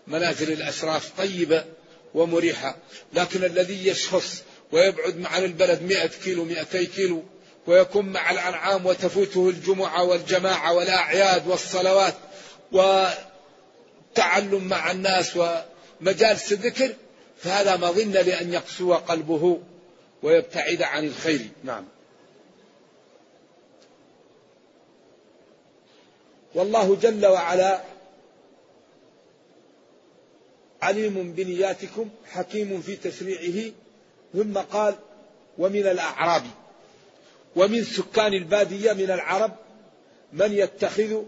منازل 0.08 0.51
الأشراف 0.51 1.12
طيبة 1.17 1.65
ومريحة. 2.13 2.77
لكن 3.13 3.44
الذي 3.44 3.88
يشخص 3.88 4.44
ويبعد 4.72 5.25
عن 5.25 5.44
البلد 5.44 5.82
مئة 5.82 6.08
كيلو 6.08 6.46
مئتي 6.46 6.86
كيلو 6.86 7.24
ويكون 7.67 8.06
مع 8.06 8.32
الأنعام 8.32 8.86
وتفوته 8.86 9.50
الجمعة 9.50 10.03
والجماعة 10.03 10.74
والأعياد 10.74 11.48
والصلوات 11.48 12.13
وتعلم 12.72 14.63
مع 14.63 14.91
الناس 14.91 15.38
ومجالس 16.01 16.51
الذكر 16.51 16.94
فهذا 17.44 17.75
مظنة 17.75 18.22
لأن 18.22 18.53
يقسو 18.53 18.94
قلبه 18.94 19.61
ويبتعد 20.24 20.81
عن 20.81 21.05
الخير. 21.05 21.42
نعم. 21.64 21.85
والله 26.57 26.96
جل 26.96 27.25
وعلا 27.25 27.81
عليم 30.81 31.31
بنياتكم 31.31 32.09
حكيم 32.25 32.81
في 32.81 32.96
تشريعه 32.96 33.72
ثم 34.33 34.57
قال 34.57 34.96
ومن 35.57 35.87
الأعراب 35.87 36.43
ومن 37.55 37.83
سكان 37.83 38.33
البادية 38.33 38.93
من 38.93 39.11
العرب 39.11 39.51
من 40.33 40.53
يتخذ 40.53 41.24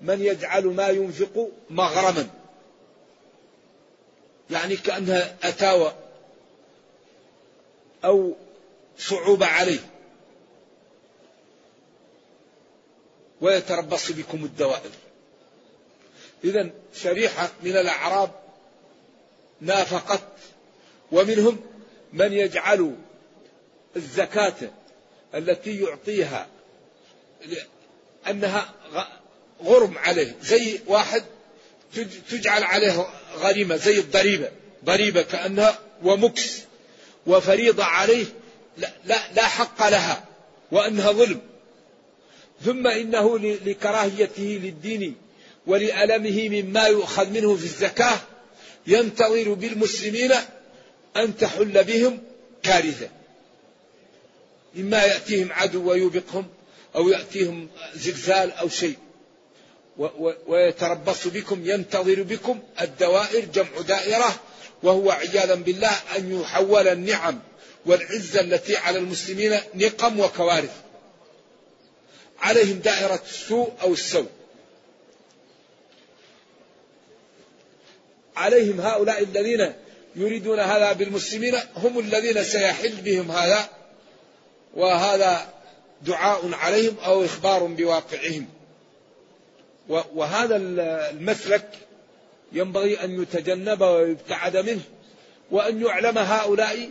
من 0.00 0.22
يجعل 0.22 0.64
ما 0.66 0.88
ينفق 0.88 1.50
مغرما. 1.70 2.28
يعني 4.50 4.76
كأنها 4.76 5.36
أتاوى 5.42 5.92
أو 8.04 8.34
صعوبة 8.98 9.46
عليه. 9.46 9.93
ويتربص 13.40 14.12
بكم 14.12 14.44
الدوائر. 14.44 14.90
إذا 16.44 16.70
شريحة 16.94 17.52
من 17.62 17.76
الأعراب 17.76 18.30
نافقت 19.60 20.28
ومنهم 21.12 21.60
من 22.12 22.32
يجعل 22.32 22.96
الزكاة 23.96 24.54
التي 25.34 25.80
يعطيها 25.80 26.48
أنها 28.30 28.74
غرم 29.64 29.98
عليه. 29.98 30.36
زي 30.42 30.80
واحد 30.86 31.24
تجعل 32.30 32.62
عليه 32.62 33.06
غريمة 33.36 33.76
زي 33.76 33.98
الضريبة. 33.98 34.50
ضريبة 34.84 35.22
كأنها 35.22 35.78
ومكس 36.02 36.60
وفريضة 37.26 37.84
عليه 37.84 38.26
لا, 38.78 38.92
لا, 39.04 39.32
لا 39.32 39.46
حق 39.46 39.88
لها 39.88 40.24
وأنها 40.72 41.12
ظلم. 41.12 41.40
ثم 42.64 42.86
إنه 42.86 43.38
لكراهيته 43.38 44.60
للدين 44.62 45.16
ولألمه 45.66 46.48
مما 46.48 46.86
يؤخذ 46.86 47.30
منه 47.30 47.56
في 47.56 47.64
الزكاة 47.64 48.18
ينتظر 48.86 49.54
بالمسلمين 49.54 50.32
أن 51.16 51.36
تحل 51.36 51.84
بهم 51.84 52.22
كارثة 52.62 53.08
إما 54.76 55.02
يأتيهم 55.02 55.52
عدو 55.52 55.90
ويوبقهم 55.90 56.46
أو 56.96 57.08
يأتيهم 57.08 57.68
زلزال 57.94 58.52
أو 58.52 58.68
شيء. 58.68 58.96
ويتربص 60.46 61.26
بكم 61.26 61.70
ينتظر 61.70 62.22
بكم 62.22 62.58
الدوائر 62.80 63.44
جمع 63.44 63.80
دائرة 63.88 64.40
وهو 64.82 65.10
عياذا 65.10 65.54
بالله 65.54 65.92
أن 66.16 66.40
يحول 66.40 66.88
النعم 66.88 67.40
والعزة 67.86 68.40
التي 68.40 68.76
على 68.76 68.98
المسلمين 68.98 69.58
نقم 69.74 70.20
وكوارث. 70.20 70.83
عليهم 72.44 72.78
دائرة 72.78 73.20
السوء 73.26 73.72
أو 73.82 73.92
السوء. 73.92 74.26
عليهم 78.36 78.80
هؤلاء 78.80 79.22
الذين 79.22 79.72
يريدون 80.16 80.60
هذا 80.60 80.92
بالمسلمين 80.92 81.54
هم 81.76 81.98
الذين 81.98 82.44
سيحل 82.44 83.00
بهم 83.00 83.30
هذا 83.30 83.68
وهذا 84.74 85.54
دعاء 86.02 86.50
عليهم 86.52 86.96
أو 87.04 87.24
إخبار 87.24 87.64
بواقعهم. 87.64 88.46
وهذا 89.88 90.56
المسلك 90.56 91.68
ينبغي 92.52 93.04
أن 93.04 93.22
يتجنب 93.22 93.80
ويبتعد 93.80 94.56
منه 94.56 94.82
وأن 95.50 95.82
يعلم 95.82 96.18
هؤلاء 96.18 96.90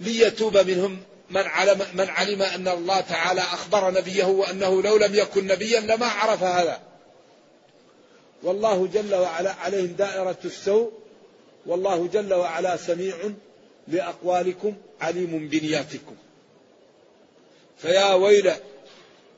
ليتوب 0.00 0.58
منهم 0.58 1.02
من 1.30 1.42
علم, 1.42 1.86
من 1.94 2.08
علم 2.08 2.42
أن 2.42 2.68
الله 2.68 3.00
تعالى 3.00 3.40
أخبر 3.40 3.90
نبيه 3.90 4.24
وأنه 4.24 4.82
لو 4.82 4.96
لم 4.96 5.14
يكن 5.14 5.46
نبيا 5.46 5.80
لما 5.80 6.06
عرف 6.06 6.42
هذا. 6.42 6.80
والله 8.42 8.86
جل 8.86 9.14
وعلا 9.14 9.52
عليهم 9.52 9.86
دائرة 9.86 10.38
السوء. 10.44 10.92
والله 11.66 12.06
جل 12.06 12.34
وعلا 12.34 12.76
سميع 12.76 13.16
لأقوالكم 13.88 14.76
عليم 15.00 15.48
بنياتكم. 15.48 16.16
فيا 17.78 18.14
ويل 18.14 18.52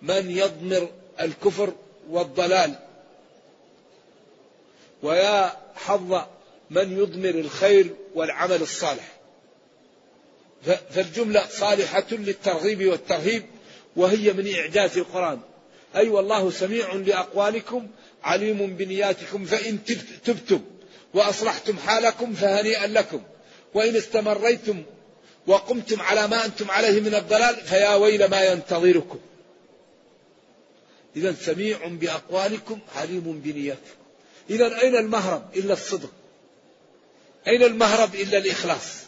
من 0.02 0.30
يضمر 0.30 0.88
الكفر 1.20 1.72
والضلال. 2.10 2.74
ويا 5.02 5.56
حظ 5.74 6.20
من 6.70 6.98
يضمر 6.98 7.40
الخير 7.40 7.94
والعمل 8.14 8.62
الصالح. 8.62 9.11
فالجملة 10.64 11.46
صالحة 11.50 12.06
للترغيب 12.10 12.86
والترهيب 12.86 13.46
وهي 13.96 14.32
من 14.32 14.54
إعجاز 14.54 14.98
القرآن. 14.98 15.40
أي 15.96 16.00
أيوة 16.00 16.14
والله 16.14 16.50
سميع 16.50 16.94
لأقوالكم 16.94 17.88
عليم 18.22 18.76
بنياتكم 18.76 19.44
فإن 19.44 19.84
تبتم 20.24 20.60
وأصلحتم 21.14 21.78
حالكم 21.78 22.34
فهنيئا 22.34 22.86
لكم. 22.86 23.22
وإن 23.74 23.96
استمريتم 23.96 24.82
وقمتم 25.46 26.00
على 26.00 26.28
ما 26.28 26.44
أنتم 26.44 26.70
عليه 26.70 27.00
من 27.00 27.14
الضلال 27.14 27.56
فيا 27.56 27.94
ويل 27.94 28.24
ما 28.24 28.44
ينتظركم. 28.44 29.18
إذا 31.16 31.34
سميع 31.34 31.86
بأقوالكم 31.86 32.78
عليم 32.96 33.40
بنياتكم. 33.44 34.02
إذا 34.50 34.80
أين 34.80 34.96
المهرب؟ 34.96 35.42
إلا 35.56 35.72
الصدق. 35.72 36.12
أين 37.48 37.62
المهرب؟ 37.62 38.14
إلا 38.14 38.38
الإخلاص. 38.38 39.02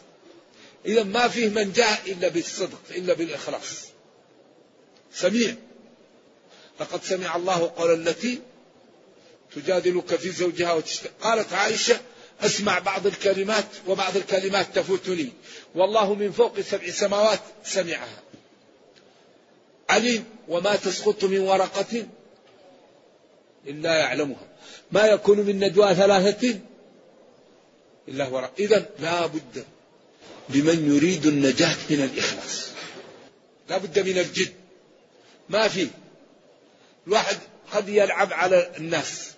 إذا 0.85 1.03
ما 1.03 1.27
فيه 1.27 1.49
من 1.49 1.71
جاء 1.71 2.01
إلا 2.05 2.27
بالصدق 2.27 2.81
إلا 2.91 3.13
بالإخلاص. 3.13 3.85
سميع. 5.13 5.55
لقد 6.79 7.03
سمع 7.03 7.35
الله 7.35 7.71
قول 7.77 8.07
التي 8.07 8.39
تجادلك 9.55 10.15
في 10.15 10.29
زوجها 10.29 10.73
وتشت... 10.73 11.11
قالت 11.21 11.53
عائشة 11.53 11.99
أسمع 12.41 12.79
بعض 12.79 13.07
الكلمات 13.07 13.65
وبعض 13.87 14.17
الكلمات 14.17 14.75
تفوتني. 14.75 15.29
والله 15.75 16.13
من 16.13 16.31
فوق 16.31 16.59
سبع 16.59 16.89
سماوات 16.89 17.39
سمعها. 17.63 18.23
عليم. 19.89 20.25
وما 20.47 20.75
تسقط 20.75 21.23
من 21.23 21.39
ورقة 21.39 22.05
إلا 23.67 23.95
يعلمها. 23.95 24.47
ما 24.91 25.05
يكون 25.05 25.39
من 25.39 25.59
نجوى 25.59 25.95
ثلاثة 25.95 26.59
إلا 28.07 28.25
هو 28.25 28.49
إذا 28.59 28.85
لا 28.99 29.25
بد 29.25 29.65
لمن 30.49 30.95
يريد 30.95 31.25
النجاة 31.25 31.75
من 31.89 32.03
الإخلاص. 32.03 32.67
لا 33.69 33.77
بد 33.77 33.99
من 33.99 34.17
الجد. 34.17 34.53
ما 35.49 35.67
في. 35.67 35.87
الواحد 37.07 37.37
قد 37.73 37.89
يلعب 37.89 38.33
على 38.33 38.71
الناس 38.77 39.31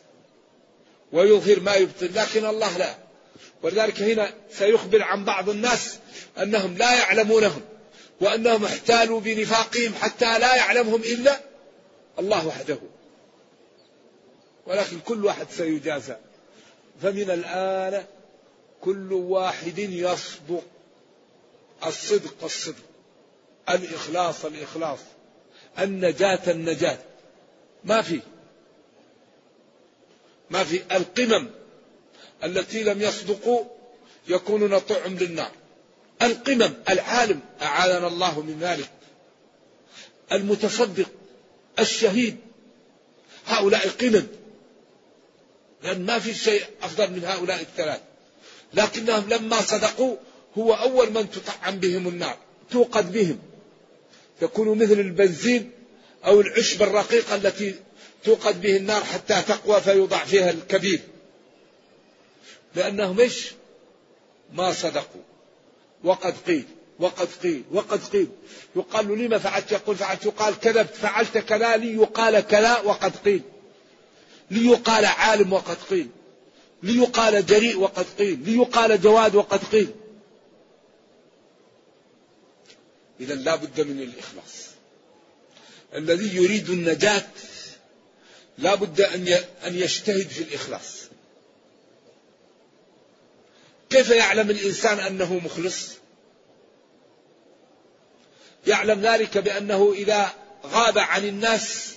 ويظهر 1.12 1.60
ما 1.60 1.76
يبطل 1.76 2.16
لكن 2.16 2.46
الله 2.46 2.78
لا. 2.78 2.96
ولذلك 3.64 4.02
هنا 4.02 4.34
سيخبر 4.52 5.04
عن 5.04 5.26
بعض 5.26 5.50
الناس 5.50 5.98
أنهم 6.38 6.78
لا 6.78 6.96
يعلمونهم 6.96 7.62
وأنهم 8.22 8.66
احتالوا 8.66 9.20
بنفاقهم 9.20 9.94
حتى 10.02 10.40
لا 10.40 10.56
يعلمهم 10.56 11.02
إلا 11.02 11.40
الله 12.20 12.48
وحده. 12.48 12.78
ولكن 14.66 15.00
كل 15.00 15.26
واحد 15.26 15.48
سيجازى. 15.52 16.16
فمن 17.02 17.32
الآن 17.32 18.06
كل 18.82 19.14
واحد 19.14 19.80
يصدق 19.80 20.64
الصدق 21.86 22.44
الصدق 22.44 22.84
الإخلاص 23.70 24.46
الإخلاص 24.46 25.00
النجاة 25.80 26.52
النجاة. 26.52 26.98
ما 27.84 28.02
في. 28.02 28.20
ما 30.50 30.64
في. 30.64 30.82
القمم 30.92 31.50
التي 32.44 32.84
لم 32.84 33.02
يصدقوا 33.02 33.64
يكونون 34.28 34.80
طعم 34.80 35.18
للنار. 35.18 35.52
القمم 36.22 36.74
العالم. 36.90 37.40
أعاذنا 37.62 38.08
الله 38.08 38.42
من 38.42 38.60
ذلك. 38.60 38.90
المتصدق. 40.32 41.10
الشهيد. 41.80 42.38
هؤلاء 43.48 43.90
قمم 43.90 44.28
لأن 45.84 46.06
ما 46.06 46.20
في 46.20 46.34
شيء 46.34 46.64
أفضل 46.82 47.12
من 47.12 47.26
هؤلاء 47.26 47.62
الثلاث. 47.62 48.02
لكنهم 48.74 49.30
لما 49.30 49.62
صدقوا 49.62 50.16
هو 50.58 50.74
أول 50.74 51.14
من 51.14 51.32
تطعم 51.32 51.80
بهم 51.80 52.08
النار 52.08 52.38
توقد 52.72 53.12
بهم. 53.12 53.40
يكونوا 54.42 54.76
مثل 54.76 55.00
البنزين 55.00 55.72
أو 56.26 56.42
العشب 56.42 56.84
الرقيقة 56.84 57.36
التي 57.36 57.76
توقد 58.24 58.62
به 58.62 58.78
النار 58.78 59.04
حتى 59.04 59.42
تقوى 59.42 59.82
فيوضع 59.82 60.26
فيها 60.26 60.50
الكبير. 60.50 61.00
لأنهم 62.76 63.20
إيش؟ 63.20 63.52
ما 64.54 64.74
صدقوا. 64.74 65.22
وقد 66.04 66.36
قيل 66.48 66.64
وقد 67.00 67.28
قيل 67.44 67.64
وقد 67.72 68.04
قيل. 68.04 68.28
يقال 68.76 69.20
لما 69.20 69.38
فعلت؟ 69.38 69.72
يقول 69.72 69.96
فعلت. 69.96 70.26
يقال 70.26 70.60
كذبت. 70.60 70.96
فعلت 70.96 71.38
كذا 71.38 71.78
ليقال 71.78 72.40
كذا 72.40 72.80
وقد 72.80 73.16
قيل. 73.16 73.42
ليقال 74.52 75.06
عالم 75.06 75.54
وقد 75.54 75.78
قيل. 75.90 76.08
ليقال 76.84 77.46
جريء 77.46 77.80
وقد 77.80 78.06
قيل. 78.20 78.40
ليقال 78.46 79.02
جواد 79.02 79.36
وقد 79.36 79.64
قيل. 79.64 79.90
إذا 83.20 83.36
لا 83.36 83.56
بد 83.56 83.82
من 83.82 84.02
الإخلاص. 84.02 84.68
الذي 85.94 86.36
يريد 86.36 86.70
النجاة 86.70 87.28
لا 88.58 88.76
بد 88.76 89.02
أن 89.66 89.76
يجتهد 89.76 90.28
في 90.28 90.44
الإخلاص. 90.44 90.98
كيف 93.90 94.10
يعلم 94.10 94.50
الإنسان 94.50 95.00
أنه 95.00 95.34
مخلص؟ 95.34 95.88
يعلم 98.68 99.02
ذلك 99.02 99.38
بأنه 99.38 99.94
إذا 99.96 100.34
غاب 100.66 100.98
عن 100.98 101.26
الناس 101.26 101.94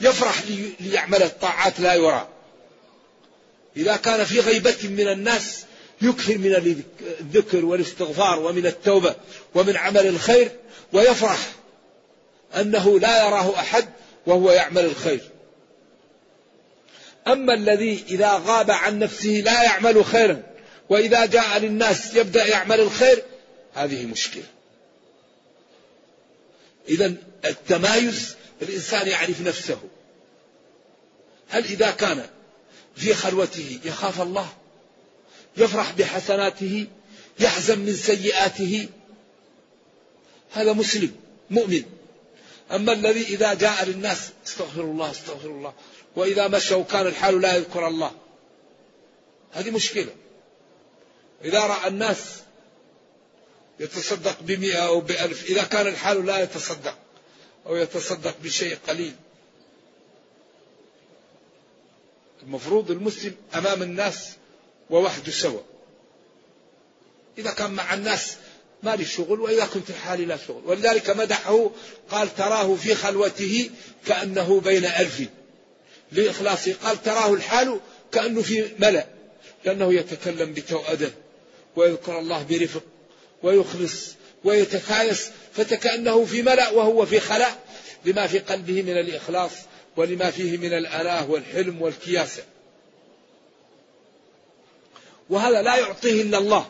يفرح 0.00 0.42
ليعمل 0.80 1.22
الطاعات 1.22 1.80
لا 1.80 1.94
يرى. 1.94 2.28
إذا 3.76 3.96
كان 3.96 4.24
في 4.24 4.40
غيبة 4.40 4.76
من 4.88 5.08
الناس 5.08 5.64
يكثر 6.02 6.38
من 6.38 6.76
الذكر 7.20 7.64
والاستغفار 7.64 8.38
ومن 8.38 8.66
التوبة 8.66 9.14
ومن 9.54 9.76
عمل 9.76 10.06
الخير 10.06 10.50
ويفرح 10.92 11.38
أنه 12.56 13.00
لا 13.00 13.26
يراه 13.26 13.54
أحد 13.60 13.88
وهو 14.26 14.50
يعمل 14.50 14.84
الخير. 14.84 15.20
أما 17.26 17.54
الذي 17.54 18.04
إذا 18.08 18.42
غاب 18.46 18.70
عن 18.70 18.98
نفسه 18.98 19.30
لا 19.30 19.62
يعمل 19.62 20.04
خيرا 20.04 20.42
وإذا 20.88 21.26
جاء 21.26 21.58
للناس 21.58 22.14
يبدأ 22.14 22.46
يعمل 22.46 22.80
الخير 22.80 23.22
هذه 23.74 24.06
مشكلة. 24.06 24.44
إذا 26.88 27.14
التمايز 27.44 28.36
الإنسان 28.62 29.08
يعرف 29.08 29.40
نفسه. 29.40 29.78
هل 31.48 31.64
إذا 31.64 31.90
كان 31.90 32.26
في 32.96 33.14
خلوته 33.14 33.78
يخاف 33.84 34.20
الله؟ 34.20 34.48
يفرح 35.56 35.92
بحسناته 35.92 36.86
يحزن 37.40 37.78
من 37.78 37.94
سيئاته. 37.94 38.88
هذا 40.52 40.72
مسلم 40.72 41.16
مؤمن. 41.50 41.82
أما 42.72 42.92
الذي 42.92 43.22
إذا 43.22 43.54
جاء 43.54 43.84
للناس 43.84 44.30
استغفر 44.46 44.80
الله 44.80 45.10
استغفر 45.10 45.48
الله. 45.48 45.72
وإذا 46.16 46.48
مشوا 46.48 46.82
كان 46.82 47.06
الحال 47.06 47.40
لا 47.40 47.56
يذكر 47.56 47.88
الله. 47.88 48.12
هذه 49.52 49.70
مشكلة. 49.70 50.14
إذا 51.44 51.60
رأى 51.60 51.88
الناس 51.88 52.18
يتصدق 53.80 54.36
بمئة 54.40 54.86
أو 54.86 55.00
بألف 55.00 55.44
إذا 55.44 55.62
كان 55.62 55.86
الحال 55.86 56.26
لا 56.26 56.42
يتصدق 56.42 56.98
أو 57.66 57.76
يتصدق 57.76 58.34
بشيء 58.42 58.78
قليل. 58.88 59.14
المفروض 62.42 62.90
المسلم 62.90 63.34
أمام 63.54 63.82
الناس 63.82 64.30
ووحدة 64.90 65.32
سوا. 65.32 65.60
إذا 67.38 67.50
كان 67.50 67.70
مع 67.70 67.94
الناس 67.94 68.36
ما 68.82 68.96
لي 68.96 69.04
شغل 69.04 69.40
وإذا 69.40 69.66
كنت 69.66 69.92
حالي 69.92 70.24
لا 70.24 70.36
شغل. 70.46 70.62
ولذلك 70.66 71.10
مدحه 71.10 71.70
قال 72.10 72.34
تراه 72.34 72.74
في 72.74 72.94
خلوته 72.94 73.70
كأنه 74.06 74.60
بين 74.60 74.84
ألف 74.84 75.22
لإخلاصه 76.12 76.74
قال 76.82 77.02
تراه 77.02 77.34
الحال 77.34 77.80
كأنه 78.12 78.42
في 78.42 78.68
ملأ. 78.78 79.06
لأنه 79.64 79.94
يتكلم 79.94 80.52
بتوأدة 80.52 81.10
ويذكر 81.76 82.18
الله 82.18 82.42
برفق 82.42 82.82
ويخلص 83.42 84.14
ويتكايس 84.44 85.30
فكأنه 85.56 86.24
في 86.24 86.42
ملأ 86.42 86.70
وهو 86.70 87.06
في 87.06 87.20
خلاء. 87.20 87.58
لما 88.04 88.26
في 88.26 88.38
قلبه 88.38 88.82
من 88.82 88.98
الإخلاص 88.98 89.52
ولما 89.96 90.30
فيه 90.30 90.56
من 90.56 90.72
الأناه 90.72 91.30
والحلم 91.30 91.82
والكياسة. 91.82 92.42
وهذا 95.30 95.62
لا 95.62 95.76
يعطيه 95.76 96.22
إلا 96.22 96.38
الله. 96.38 96.66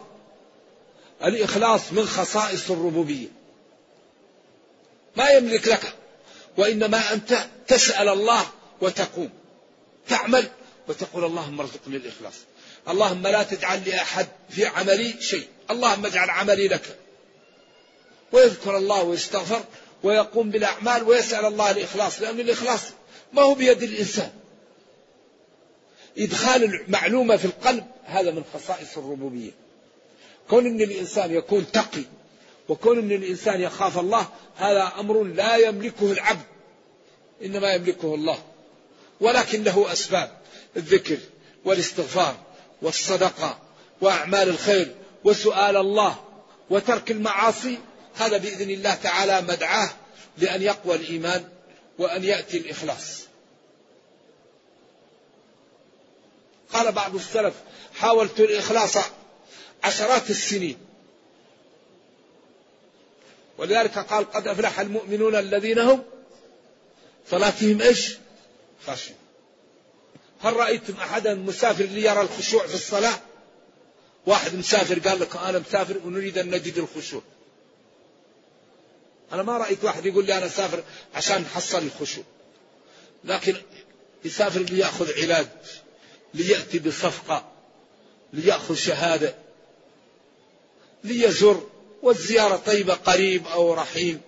الإخلاص 1.25 1.93
من 1.93 2.07
خصائص 2.07 2.71
الربوبية. 2.71 3.29
ما 5.17 5.31
يملك 5.31 5.69
لك 5.69 5.95
وإنما 6.57 7.13
أنت 7.13 7.47
تسأل 7.67 8.09
الله 8.09 8.47
وتقوم. 8.81 9.31
تعمل 10.09 10.49
وتقول 10.89 11.25
اللهم 11.25 11.61
ارزقني 11.61 11.97
الإخلاص. 11.97 12.35
اللهم 12.89 13.27
لا 13.27 13.43
تجعل 13.43 13.89
لأحد 13.89 14.27
في 14.51 14.67
عملي 14.67 15.15
شيء. 15.21 15.49
اللهم 15.71 16.07
اجعل 16.07 16.31
عملي 16.31 16.69
لك. 16.69 16.99
ويذكر 18.33 18.77
الله 18.77 19.03
ويستغفر 19.03 19.65
ويقوم 20.03 20.51
بالأعمال 20.51 21.03
ويسأل 21.03 21.45
الله 21.45 21.71
الإخلاص 21.71 22.21
لأن 22.21 22.41
الإخلاص 22.41 22.81
ما 23.33 23.43
هو 23.43 23.55
بيد 23.55 23.83
الإنسان. 23.83 24.33
إدخال 26.19 26.65
المعلومة 26.65 27.37
في 27.37 27.45
القلب 27.45 27.85
هذا 28.05 28.31
من 28.31 28.45
خصائص 28.55 28.99
الربوبية. 28.99 29.51
كون 30.51 30.67
أن 30.67 30.81
الإنسان 30.81 31.35
يكون 31.35 31.67
تقي 31.73 32.03
وكون 32.69 32.99
أن 32.99 33.13
الإنسان 33.13 33.61
يخاف 33.61 33.99
الله 33.99 34.29
هذا 34.57 34.93
أمر 34.99 35.23
لا 35.23 35.57
يملكه 35.57 36.13
العبد 36.13 36.45
إنما 37.45 37.73
يملكه 37.73 38.15
الله. 38.15 38.39
ولكن 39.21 39.65
له 39.65 39.93
أسباب 39.93 40.31
الذكر 40.77 41.19
والاستغفار 41.65 42.37
والصدقة 42.83 43.59
وأعمال 44.01 44.49
الخير 44.49 44.95
وسؤال 45.25 45.77
الله 45.77 46.17
وترك 46.71 47.11
المعاصي 47.11 47.79
هذا 48.15 48.37
بإذن 48.37 48.71
الله 48.71 48.95
تعالى 48.95 49.43
مدعاه 49.43 49.91
لأن 50.39 50.63
يقوى 50.63 50.95
الإيمان 50.95 51.45
وأن 51.99 52.25
يأتي 52.25 52.59
الإخلاص. 52.59 53.25
قال 56.75 56.93
بعض 56.93 57.15
السلف 57.15 57.55
حاولت 57.95 58.41
الإخلاص 58.41 58.97
عشرات 59.85 60.31
السنين. 60.31 60.79
ولذلك 63.59 63.99
قال 63.99 64.31
قد 64.33 64.49
أفلح 64.49 64.81
المؤمنون 64.81 65.35
الذين 65.37 65.79
هم 65.79 66.05
صلاتهم 67.31 67.81
إيش؟ 67.81 68.19
خاشعون. 68.87 69.19
هل 70.41 70.57
رأيتم 70.57 70.95
أحدا 70.95 71.35
مسافر 71.35 71.85
ليرى 71.85 72.21
الخشوع 72.21 72.67
في 72.67 72.75
الصلاة؟ 72.75 73.21
واحد 74.27 74.55
مسافر 74.55 74.99
قال 74.99 75.21
لك 75.21 75.37
أنا 75.37 75.59
مسافر 75.59 76.01
ونريد 76.05 76.39
أن 76.39 76.51
نجد 76.51 76.79
الخشوع. 76.79 77.23
أنا 79.33 79.43
ما 79.43 79.59
رأيت 79.59 79.85
واحد 79.85 80.07
يقول 80.07 80.27
لي 80.27 80.39
أنا 80.39 80.49
سافر 80.49 80.83
عشان 81.15 81.43
نحصل 81.43 81.83
الخشوع. 81.83 82.25
لكن 83.25 83.57
يسافر 84.25 84.61
ليأخذ 84.61 85.23
علاج. 85.23 85.47
ليأتي 86.35 86.79
بصفقة 86.79 87.53
ليأخذ 88.33 88.75
شهادة 88.75 89.35
ليزر 91.05 91.67
والزيارة 92.03 92.57
طيبة 92.57 92.95
قريب 92.95 93.47
أو 93.47 93.75
رحيم 93.75 94.21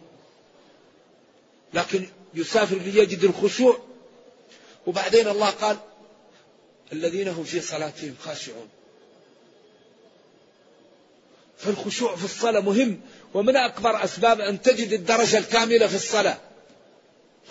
لكن 1.74 2.06
يسافر 2.34 2.76
ليجد 2.76 3.24
الخشوع. 3.24 3.78
وبعدين 4.86 5.28
الله 5.28 5.50
قال 5.50 5.76
الذين 6.92 7.28
هم 7.28 7.44
في 7.44 7.60
صلاتهم 7.60 8.14
خاشعون. 8.20 8.68
فالخشوع 11.58 12.16
في 12.16 12.24
الصلاة 12.24 12.60
مهم 12.60 13.00
ومن 13.34 13.56
أكبر 13.56 14.04
أسباب 14.04 14.40
أن 14.40 14.62
تجد 14.62 14.92
الدرجة 14.92 15.38
الكاملة 15.38 15.86
في 15.86 15.94
الصلاة. 15.94 16.38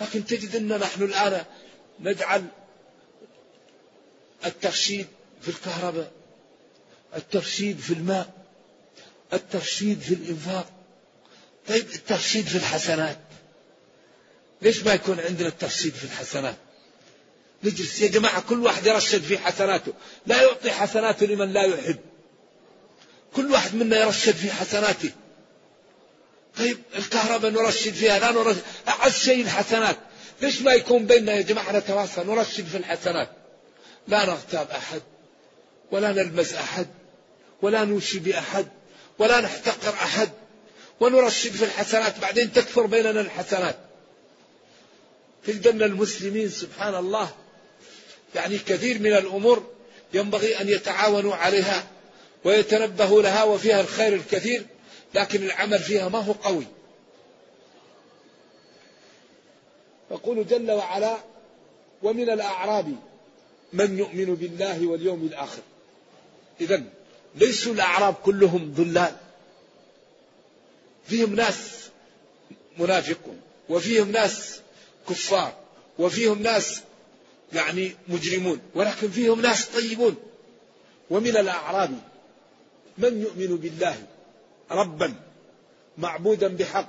لكن 0.00 0.26
تجد 0.26 0.56
أن 0.56 0.68
نحن 0.68 1.02
الآن 1.02 1.44
نجعل 2.00 2.46
الترشيد 4.46 5.06
في 5.42 5.48
الكهرباء 5.48 6.12
الترشيد 7.16 7.78
في 7.78 7.92
الماء 7.92 8.30
الترشيد 9.32 10.00
في 10.00 10.14
الإنفاق. 10.14 10.66
طيب 11.68 11.86
الترشيد 11.94 12.46
في 12.46 12.56
الحسنات. 12.56 13.18
ليش 14.62 14.82
ما 14.82 14.94
يكون 14.94 15.20
عندنا 15.20 15.48
الترشيد 15.48 15.94
في 15.94 16.04
الحسنات؟ 16.04 16.56
نجلس 17.64 18.00
يا 18.00 18.08
جماعة 18.08 18.40
كل 18.40 18.60
واحد 18.60 18.86
يرشد 18.86 19.22
في 19.22 19.38
حسناته. 19.38 19.92
لا 20.26 20.42
يعطي 20.42 20.70
حسناته 20.70 21.26
لمن 21.26 21.52
لا 21.52 21.62
يحب. 21.62 21.98
كل 23.36 23.50
واحد 23.50 23.74
منا 23.74 23.96
يرشد 24.00 24.34
في 24.34 24.50
حسناته. 24.52 25.10
طيب 26.58 26.78
الكهرباء 26.96 27.50
نرشد 27.50 27.92
فيها 27.92 28.18
لا 28.18 28.30
نرشد. 28.30 28.62
أعز 28.88 29.12
شيء 29.12 29.42
الحسنات. 29.42 29.96
ليش 30.42 30.62
ما 30.62 30.72
يكون 30.72 31.06
بيننا 31.06 31.32
يا 31.32 31.42
جماعة 31.42 31.72
نتواصى 31.72 32.20
نرشد 32.24 32.66
في 32.66 32.76
الحسنات. 32.76 33.30
لا 34.08 34.24
نغتاب 34.26 34.70
أحد 34.70 35.02
ولا 35.90 36.12
نلمز 36.12 36.54
أحد 36.54 36.86
ولا 37.62 37.84
نوشي 37.84 38.18
بأحد 38.18 38.68
ولا 39.18 39.40
نحتقر 39.40 39.94
أحد 39.94 40.30
ونرشد 41.00 41.50
في 41.50 41.64
الحسنات 41.64 42.18
بعدين 42.18 42.52
تكثر 42.52 42.86
بيننا 42.86 43.20
الحسنات. 43.20 43.76
تلقى 45.46 45.70
المسلمين 45.70 46.48
سبحان 46.48 46.94
الله 46.94 47.28
يعني 48.34 48.58
كثير 48.58 48.98
من 48.98 49.12
الأمور 49.12 49.70
ينبغي 50.14 50.60
أن 50.60 50.68
يتعاونوا 50.68 51.34
عليها 51.34 51.86
ويتنبهوا 52.44 53.22
لها 53.22 53.44
وفيها 53.44 53.80
الخير 53.80 54.14
الكثير 54.14 54.66
لكن 55.14 55.42
العمل 55.42 55.78
فيها 55.78 56.08
ما 56.08 56.18
هو 56.18 56.32
قوي. 56.32 56.66
يقول 60.10 60.46
جل 60.46 60.70
وعلا 60.70 61.16
ومن 62.02 62.30
الأعراب 62.30 62.96
من 63.72 63.98
يؤمن 63.98 64.34
بالله 64.34 64.86
واليوم 64.86 65.26
الآخر. 65.26 65.62
إذا 66.60 66.82
ليسوا 67.34 67.72
الأعراب 67.72 68.14
كلهم 68.14 68.74
ضلال. 68.76 69.16
فيهم 71.06 71.34
ناس 71.34 71.88
منافقون 72.78 73.40
وفيهم 73.68 74.10
ناس 74.10 74.60
كفار 75.08 75.54
وفيهم 75.98 76.42
ناس 76.42 76.80
يعني 77.52 77.94
مجرمون 78.08 78.60
ولكن 78.74 79.10
فيهم 79.10 79.40
ناس 79.40 79.66
طيبون. 79.66 80.16
ومن 81.10 81.36
الأعراب 81.36 81.90
من 82.98 83.22
يؤمن 83.22 83.56
بالله 83.56 83.96
ربا 84.70 85.14
معبودا 85.98 86.48
بحق 86.48 86.88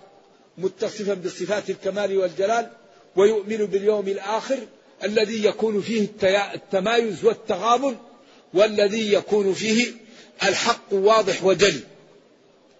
متصفا 0.58 1.13
بصفات 1.13 1.70
الكمال 1.70 2.18
والجلال 2.18 2.72
ويؤمن 3.16 3.58
باليوم 3.58 4.08
الآخر 4.08 4.60
الذي 5.04 5.46
يكون 5.46 5.82
فيه 5.82 6.08
التمايز 6.54 7.26
والتغابن 7.26 7.98
والذي 8.54 9.14
يكون 9.14 9.54
فيه 9.54 9.94
الحق 10.44 10.94
واضح 10.94 11.44
وجلي. 11.44 11.80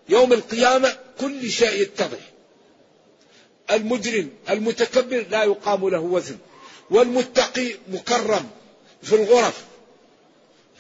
يوم 0.10 0.34
القيامة 0.34 0.98
كل 1.20 1.50
شيء 1.50 1.82
يتضح. 1.82 2.20
المجرم 3.72 4.30
المتكبر 4.50 5.26
لا 5.30 5.44
يقام 5.44 5.90
له 5.90 6.00
وزن. 6.00 6.38
والمتقي 6.90 7.72
مكرم 7.88 8.50
في 9.02 9.16
الغرف. 9.16 9.66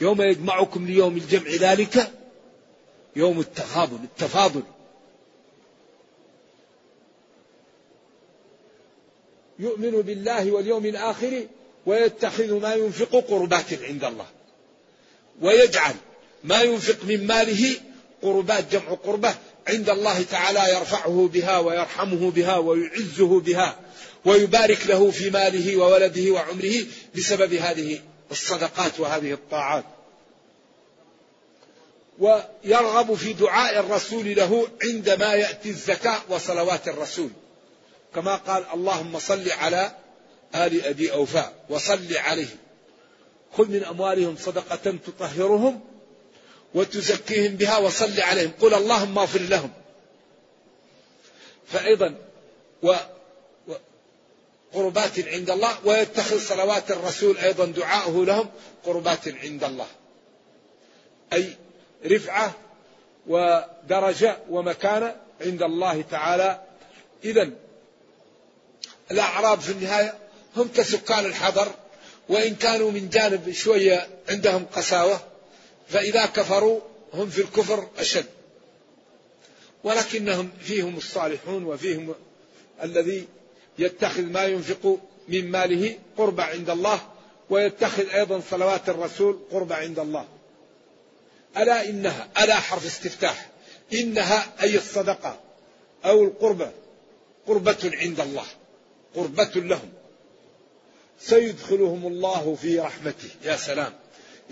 يوم 0.01 0.21
يجمعكم 0.21 0.87
ليوم 0.87 1.17
الجمع 1.17 1.49
ذلك 1.49 2.11
يوم 3.15 3.39
التغابن 3.39 3.99
التفاضل. 4.03 4.63
يؤمن 9.59 10.01
بالله 10.01 10.51
واليوم 10.51 10.85
الآخر 10.85 11.43
ويتخذ 11.85 12.53
ما 12.61 12.73
ينفق 12.73 13.25
قربات 13.29 13.83
عند 13.83 14.03
الله. 14.03 14.25
ويجعل 15.41 15.95
ما 16.43 16.61
ينفق 16.61 16.97
من 17.03 17.27
ماله 17.27 17.75
قربات 18.21 18.71
جمع 18.71 18.93
قربة 18.93 19.35
عند 19.67 19.89
الله 19.89 20.23
تعالى 20.23 20.73
يرفعه 20.73 21.29
بها 21.33 21.59
ويرحمه 21.59 22.31
بها 22.31 22.57
ويعزه 22.57 23.39
بها 23.39 23.79
ويبارك 24.25 24.87
له 24.87 25.11
في 25.11 25.29
ماله 25.29 25.77
وولده 25.77 26.31
وعمره 26.31 26.73
بسبب 27.15 27.53
هذه 27.53 27.99
الصدقات 28.31 28.99
وهذه 28.99 29.33
الطاعات. 29.33 29.83
ويرغب 32.19 33.13
في 33.13 33.33
دعاء 33.33 33.79
الرسول 33.79 34.35
له 34.35 34.67
عندما 34.83 35.33
يأتي 35.33 35.69
الزكاة 35.69 36.19
وصلوات 36.29 36.87
الرسول. 36.87 37.29
كما 38.17 38.35
قال 38.35 38.63
اللهم 38.73 39.19
صل 39.19 39.51
على 39.51 39.91
آل 40.55 40.85
أبي 40.85 41.11
أوفاء 41.11 41.53
وصل 41.69 42.17
عليهم. 42.17 42.57
خذ 43.57 43.71
من 43.71 43.83
أموالهم 43.83 44.35
صدقة 44.37 44.97
تطهرهم 45.07 45.81
وتزكيهم 46.73 47.55
بها 47.55 47.77
وصل 47.77 48.19
عليهم. 48.19 48.51
قل 48.61 48.73
اللهم 48.73 49.17
اغفر 49.17 49.39
لهم. 49.39 49.71
فأيضا 51.67 52.15
و 52.83 52.95
قربات 54.73 55.19
عند 55.19 55.49
الله 55.49 55.85
ويتخذ 55.85 56.39
صلوات 56.39 56.91
الرسول 56.91 57.37
أيضا 57.37 57.65
دعاءه 57.65 58.25
لهم 58.25 58.49
قربات 58.85 59.27
عند 59.27 59.63
الله. 59.63 59.87
أي 61.33 61.55
رفعة 62.05 62.55
ودرجة 63.27 64.37
ومكانة 64.49 65.15
عند 65.41 65.63
الله 65.63 66.01
تعالى. 66.01 66.61
إذا 67.23 67.66
الأعراب 69.11 69.59
في 69.59 69.71
النهاية 69.71 70.17
هم 70.55 70.67
كسكان 70.67 71.25
الحضر 71.25 71.71
وإن 72.29 72.55
كانوا 72.55 72.91
من 72.91 73.09
جانب 73.09 73.51
شوية 73.51 74.07
عندهم 74.29 74.65
قساوة 74.65 75.19
فإذا 75.89 76.25
كفروا 76.25 76.79
هم 77.13 77.29
في 77.29 77.41
الكفر 77.41 77.87
أشد. 77.97 78.25
ولكنهم 79.83 80.49
فيهم 80.61 80.97
الصالحون 80.97 81.63
وفيهم 81.63 82.15
الذي 82.83 83.27
يتخذ 83.79 84.21
ما 84.21 84.45
ينفق 84.45 84.99
من 85.27 85.51
ماله 85.51 85.95
قربة 86.17 86.43
عند 86.43 86.69
الله 86.69 86.99
ويتخذ 87.49 88.09
أيضا 88.09 88.41
صلوات 88.51 88.89
الرسول 88.89 89.39
قربة 89.51 89.75
عند 89.75 89.99
الله. 89.99 90.27
ألا 91.57 91.89
إنها 91.89 92.29
ألا 92.43 92.55
حرف 92.55 92.85
استفتاح 92.85 93.49
إنها 93.93 94.53
أي 94.61 94.77
الصدقة 94.77 95.39
أو 96.05 96.23
القربة 96.23 96.71
قربة 97.47 97.91
عند 97.93 98.19
الله. 98.19 98.45
قربة 99.15 99.51
لهم. 99.55 99.89
سيدخلهم 101.19 102.07
الله 102.07 102.57
في 102.61 102.79
رحمته. 102.79 103.29
يا 103.43 103.57
سلام. 103.57 103.93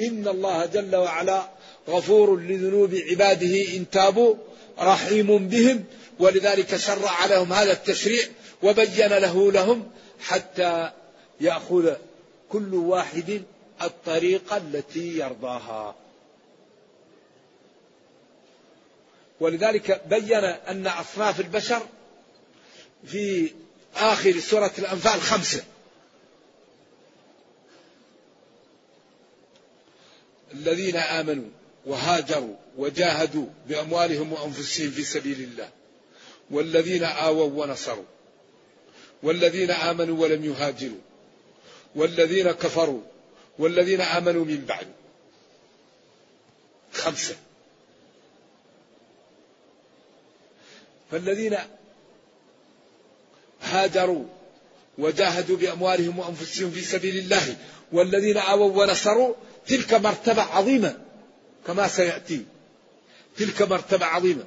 إن 0.01 0.27
الله 0.27 0.65
جل 0.65 0.95
وعلا 0.95 1.49
غفور 1.89 2.39
لذنوب 2.39 2.95
عباده 2.95 3.75
إن 3.75 3.89
تابوا 3.89 4.35
رحيم 4.79 5.47
بهم. 5.47 5.83
ولذلك 6.19 6.75
شرع 6.75 7.25
لهم 7.25 7.53
هذا 7.53 7.71
التشريع 7.71 8.23
وبين 8.63 9.07
له 9.07 9.51
لهم 9.51 9.91
حتى 10.19 10.91
يأخذ 11.41 11.93
كل 12.49 12.73
واحد 12.73 13.43
الطريقة 13.81 14.57
التي 14.57 15.17
يرضاها. 15.17 15.95
ولذلك 19.39 20.01
بين 20.09 20.43
أن 20.43 20.87
أصناف 20.87 21.39
البشر 21.39 21.81
في 23.05 23.51
آخر 23.95 24.39
سورة 24.39 24.71
الأنفال 24.77 25.21
خمسة. 25.21 25.63
الذين 30.53 30.95
آمنوا 30.95 31.49
وهاجروا 31.85 32.55
وجاهدوا 32.77 33.47
بأموالهم 33.67 34.33
وأنفسهم 34.33 34.91
في 34.91 35.03
سبيل 35.03 35.41
الله 35.41 35.69
والذين 36.51 37.03
آووا 37.03 37.63
ونصروا 37.65 38.05
والذين 39.23 39.71
آمنوا 39.71 40.21
ولم 40.21 40.45
يهاجروا 40.45 41.01
والذين 41.95 42.51
كفروا 42.51 43.01
والذين 43.59 44.01
آمنوا 44.01 44.45
من 44.45 44.65
بعد. 44.65 44.87
خمسة. 46.93 47.35
فالذين 51.11 51.57
هاجروا 53.65 54.25
وجاهدوا 54.97 55.57
بأموالهم 55.57 56.19
وأنفسهم 56.19 56.71
في 56.71 56.81
سبيل 56.81 57.17
الله 57.17 57.55
والذين 57.91 58.37
آووا 58.37 58.83
ونصروا 58.83 59.33
تلك 59.67 59.93
مرتبة 59.93 60.41
عظيمة 60.41 60.97
كما 61.67 61.87
سيأتي. 61.87 62.45
تلك 63.37 63.61
مرتبة 63.61 64.05
عظيمة. 64.05 64.43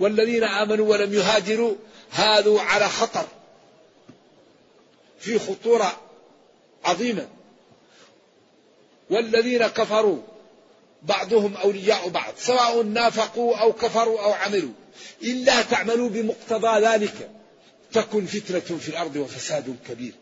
والذين 0.00 0.44
آمنوا 0.44 0.88
ولم 0.88 1.14
يهاجروا 1.14 1.74
هذوا 2.10 2.60
على 2.60 2.88
خطر. 2.88 3.26
في 5.20 5.38
خطورة 5.38 6.00
عظيمة. 6.84 7.28
والذين 9.10 9.66
كفروا 9.66 10.18
بعضهم 11.02 11.56
أولياء 11.56 12.08
بعض 12.08 12.34
سواء 12.38 12.82
نافقوا 12.82 13.56
أو 13.56 13.72
كفروا 13.72 14.20
أو 14.20 14.32
عملوا 14.32 14.72
إلا 15.22 15.62
تعملوا 15.62 16.08
بمقتضى 16.08 16.86
ذلك. 16.86 17.30
تكن 17.92 18.26
فتنة 18.26 18.78
في 18.78 18.88
الأرض 18.88 19.16
وفساد 19.16 19.76
كبير. 19.88 20.12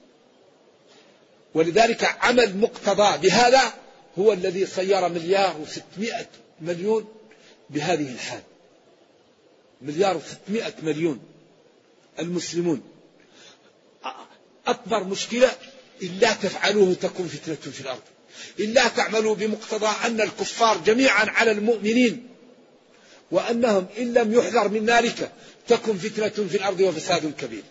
ولذلك 1.55 2.05
عمل 2.21 2.57
مقتضى 2.57 3.29
بهذا 3.29 3.75
هو 4.19 4.33
الذي 4.33 4.67
صير 4.67 5.09
مليار 5.09 5.57
وستمائة 5.61 6.27
مليون 6.61 7.09
بهذه 7.71 8.13
الحال. 8.13 8.43
مليار 9.83 10.17
وستمائة 10.17 10.75
مليون 10.83 11.21
المسلمون. 12.19 12.83
أكبر 14.67 15.05
مشكلة 15.05 15.51
إلا 16.03 16.33
تفعلوه 16.33 16.95
تكون 16.95 17.27
فتنة 17.29 17.73
في 17.73 17.81
الأرض. 17.81 18.03
إلا 18.59 18.89
تعملوا 18.89 19.35
بمقتضى 19.35 20.07
أن 20.07 20.21
الكفار 20.21 20.79
جميعا 20.79 21.25
على 21.31 21.51
المؤمنين 21.51 22.28
وأنهم 23.31 23.87
إن 23.99 24.15
لم 24.15 24.33
يحذر 24.33 24.69
من 24.69 24.87
ذلك 24.87 25.33
تكن 25.69 25.99
فتنة 25.99 26.49
في 26.49 26.57
الأرض 26.57 26.81
وفساد 26.81 27.33
كبير. 27.39 27.63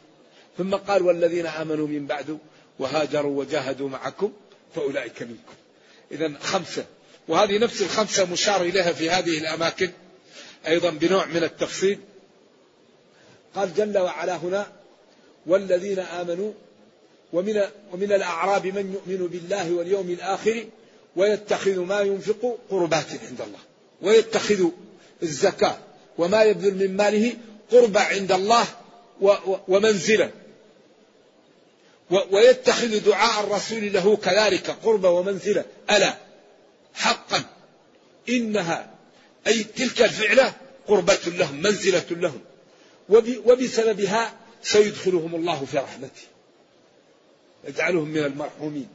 ثم 0.57 0.75
قال 0.75 1.03
والذين 1.03 1.45
آمنوا 1.45 1.87
من 1.87 2.07
بعد 2.07 2.37
وهاجروا 2.79 3.39
وجاهدوا 3.39 3.89
معكم 3.89 4.31
فأولئك 4.75 5.21
منكم. 5.21 5.53
إذا 6.11 6.33
خمسة. 6.41 6.85
وهذه 7.27 7.57
نفس 7.57 7.81
الخمسة 7.81 8.25
مشار 8.25 8.61
إليها 8.61 8.93
في 8.93 9.09
هذه 9.09 9.37
الأماكن. 9.37 9.89
أيضا 10.67 10.89
بنوع 10.89 11.25
من 11.25 11.43
التفصيل. 11.43 11.99
قال 13.55 13.73
جل 13.73 13.97
وعلا 13.97 14.35
هنا 14.35 14.67
والذين 15.45 15.99
آمنوا 15.99 16.51
ومن 17.33 17.61
ومن 17.93 18.13
الأعراب 18.13 18.67
من 18.67 18.93
يؤمن 18.93 19.27
بالله 19.27 19.71
واليوم 19.71 20.09
الآخر 20.09 20.65
ويتخذ 21.15 21.79
ما 21.79 22.01
ينفق 22.01 22.59
قربات 22.69 23.09
عند 23.29 23.41
الله. 23.41 23.59
ويتخذ 24.01 24.69
الزكاة 25.23 25.77
وما 26.17 26.43
يبذل 26.43 26.87
من 26.87 26.97
ماله 26.97 27.33
قربة 27.71 27.99
عند 27.99 28.31
الله 28.31 28.65
ومنزلة 29.67 30.31
ويتخذ 32.31 33.05
دعاء 33.05 33.43
الرسول 33.43 33.93
له 33.93 34.17
كذلك 34.17 34.69
قربة 34.69 35.09
ومنزلة 35.09 35.65
ألا 35.91 36.17
حقا 36.93 37.43
إنها 38.29 38.93
أي 39.47 39.63
تلك 39.63 40.01
الفعلة 40.01 40.53
قربة 40.87 41.19
لهم 41.27 41.61
منزلة 41.61 42.05
لهم. 42.11 42.41
وبسببها 43.45 44.33
سيدخلهم 44.63 45.35
الله 45.35 45.65
في 45.65 45.77
رحمته. 45.77 46.21
يجعلهم 47.67 48.07
من 48.07 48.23
المرحومين. 48.23 48.87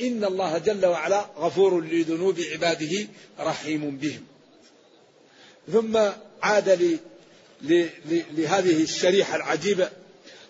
إن 0.00 0.24
الله 0.24 0.58
جل 0.58 0.86
وعلا 0.86 1.26
غفور 1.38 1.80
لذنوب 1.80 2.40
عباده 2.52 3.06
رحيم 3.40 3.96
بهم. 3.96 4.26
ثم 5.72 5.96
عاد 6.42 6.68
ل... 6.68 6.98
ل... 7.62 7.88
ل... 8.06 8.22
لهذه 8.32 8.82
الشريحة 8.82 9.36
العجيبة 9.36 9.90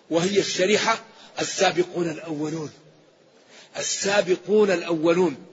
وهي 0.09 0.39
الشريحة 0.39 1.03
السابقون 1.39 2.09
الأولون. 2.09 2.71
السابقون 3.77 4.71
الأولون 4.71 5.45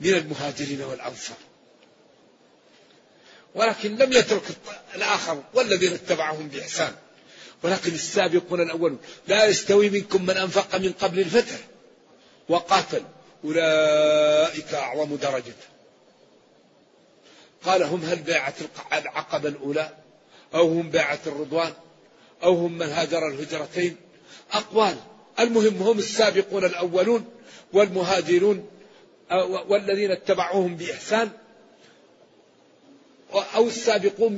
من 0.00 0.14
المهاجرين 0.14 0.82
والأنصار. 0.82 1.36
ولكن 3.54 3.96
لم 3.96 4.12
يترك 4.12 4.42
الآخر 4.94 5.42
والذين 5.54 5.92
اتبعهم 5.92 6.48
بإحسان. 6.48 6.94
ولكن 7.62 7.94
السابقون 7.94 8.60
الأولون. 8.60 8.98
لا 9.28 9.44
يستوي 9.44 9.90
منكم 9.90 10.26
من 10.26 10.36
أنفق 10.36 10.76
من 10.76 10.92
قبل 10.92 11.18
الفتح 11.20 11.56
وقاتل. 12.48 13.02
أولئك 13.44 14.74
أعظم 14.74 15.16
درجة. 15.16 15.54
قال 17.64 17.82
هم 17.82 18.04
هل 18.04 18.16
بيعة 18.16 18.54
العقبة 18.92 19.48
الأولى؟ 19.48 19.90
أو 20.54 20.68
هم 20.68 20.90
بيعة 20.90 21.20
الرضوان؟ 21.26 21.72
أو 22.42 22.54
هم 22.54 22.78
من 22.78 22.86
هاجر 22.86 23.28
الهجرتين؟ 23.28 23.96
أقوال. 24.52 24.96
المهم 25.40 25.82
هم 25.82 25.98
السابقون 25.98 26.64
الأولون 26.64 27.24
والمهاجرون 27.72 28.68
والذين 29.68 30.10
اتبعوهم 30.10 30.76
بإحسان 30.76 31.30
أو 33.54 33.66
السابقون 33.66 34.32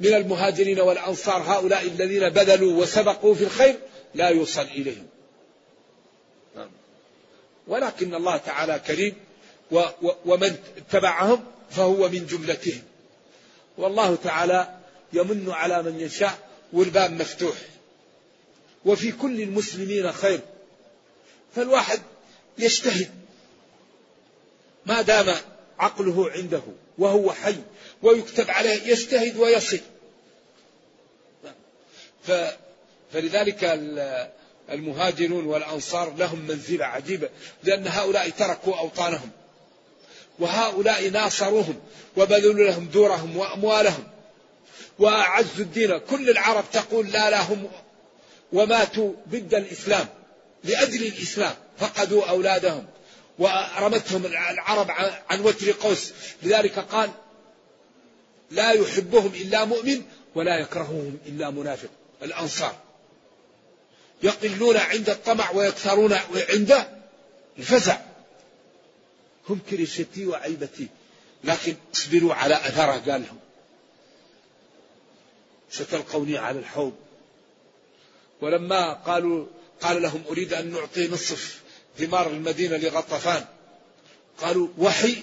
من 0.00 0.14
المهاجرين 0.14 0.80
والأنصار 0.80 1.42
هؤلاء 1.42 1.82
الذين 1.82 2.28
بذلوا 2.28 2.82
وسبقوا 2.82 3.34
في 3.34 3.44
الخير 3.44 3.76
لا 4.14 4.28
يوصل 4.28 4.62
إليهم. 4.62 5.06
نعم. 6.56 6.70
ولكن 7.66 8.14
الله 8.14 8.36
تعالى 8.36 8.80
كريم 8.86 9.14
ومن 10.26 10.56
اتبعهم 10.76 11.44
فهو 11.70 12.08
من 12.08 12.26
جملتهم. 12.26 12.82
والله 13.78 14.16
تعالى 14.16 14.78
يمن 15.12 15.50
على 15.50 15.82
من 15.82 16.00
يشاء 16.00 16.38
والباب 16.72 17.12
مفتوح. 17.12 17.56
وفي 18.84 19.12
كل 19.12 19.40
المسلمين 19.40 20.12
خير. 20.12 20.40
فالواحد 21.56 22.00
يجتهد. 22.58 23.10
ما 24.86 25.02
دام 25.02 25.36
عقله 25.78 26.30
عنده 26.30 26.62
وهو 26.98 27.32
حي 27.32 27.56
ويكتب 28.02 28.50
عليه 28.50 28.82
يجتهد 28.82 29.36
ويصل. 29.36 29.80
ف 32.22 32.32
فلذلك 33.12 33.64
المهاجرون 34.70 35.44
والأنصار 35.44 36.14
لهم 36.14 36.38
منزلة 36.38 36.84
عجيبة. 36.84 37.28
لأن 37.64 37.86
هؤلاء 37.86 38.30
تركوا 38.30 38.76
أوطانهم. 38.76 39.30
وهؤلاء 40.40 41.08
ناصروهم 41.08 41.80
وبذلوا 42.16 42.66
لهم 42.66 42.86
دورهم 42.86 43.36
وأموالهم 43.36 44.04
وأعزوا 44.98 45.64
الدين. 45.64 45.98
كل 45.98 46.30
العرب 46.30 46.64
تقول 46.72 47.06
لا 47.06 47.30
لهم 47.30 47.68
وماتوا 48.52 49.12
ضد 49.28 49.54
الإسلام 49.54 50.06
لأجل 50.64 51.06
الإسلام. 51.06 51.54
فقدوا 51.78 52.24
أولادهم 52.24 52.86
ورمتهم 53.38 54.26
العرب 54.26 54.90
عن 55.30 55.40
وتر 55.40 55.72
قوس. 55.72 56.12
لذلك 56.42 56.78
قال 56.78 57.10
لا 58.50 58.72
يحبهم 58.72 59.32
إلا 59.34 59.64
مؤمن 59.64 60.02
ولا 60.34 60.58
يكرههم 60.58 61.18
إلا 61.26 61.50
منافق. 61.50 61.88
الأنصار 62.22 62.74
يقلون 64.22 64.76
عند 64.76 65.10
الطمع 65.10 65.50
ويكثرون 65.50 66.12
عند 66.50 66.86
الفزع. 67.58 67.96
هم 69.48 69.60
كرشتي 69.70 70.26
وعيبتي. 70.26 70.88
لكن 71.44 71.76
اصبروا 71.94 72.34
على 72.34 72.54
أثره 72.54 72.92
قال 72.92 73.22
لهم. 73.22 73.38
ستلقوني 75.70 76.38
على 76.38 76.58
الحوض. 76.58 76.92
ولما 78.40 78.92
قالوا 78.92 79.46
قال 79.80 80.02
لهم 80.02 80.22
أريد 80.30 80.54
أن 80.54 80.70
نعطي 80.72 81.08
نصف 81.08 81.60
ثمار 81.98 82.30
المدينة 82.30 82.76
لغطفان. 82.76 83.44
قالوا 84.38 84.68
وحي 84.78 85.16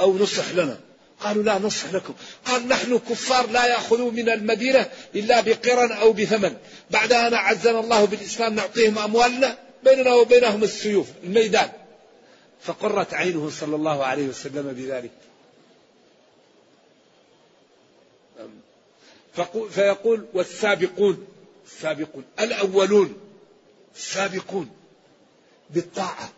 أو 0.00 0.18
نصح 0.18 0.50
لنا؟ 0.50 0.80
قالوا 1.20 1.42
لا 1.42 1.58
نصح 1.58 1.92
لكم. 1.92 2.14
قال 2.46 2.68
نحن 2.68 2.98
كفار 2.98 3.50
لا 3.50 3.66
يأخذوا 3.66 4.10
من 4.10 4.28
المدينة 4.28 4.90
إلا 5.14 5.40
بقرن 5.40 5.92
أو 5.92 6.12
بثمن. 6.12 6.56
بعدها 6.90 7.28
أن 7.28 7.34
أعزنا 7.34 7.80
الله 7.80 8.04
بالإسلام 8.04 8.54
نعطيهم 8.54 8.98
أموالنا 8.98 9.58
بيننا 9.84 10.14
وبينهم 10.14 10.62
السيوف 10.62 11.06
الميدان. 11.24 11.79
فقرت 12.62 13.14
عينه 13.14 13.50
صلى 13.50 13.76
الله 13.76 14.04
عليه 14.04 14.28
وسلم 14.28 14.72
بذلك. 14.72 15.10
فيقول 19.70 20.26
والسابقون 20.34 21.26
السابقون 21.66 22.24
الأولون 22.40 23.20
السابقون 23.96 24.70
بالطاعة 25.70 26.32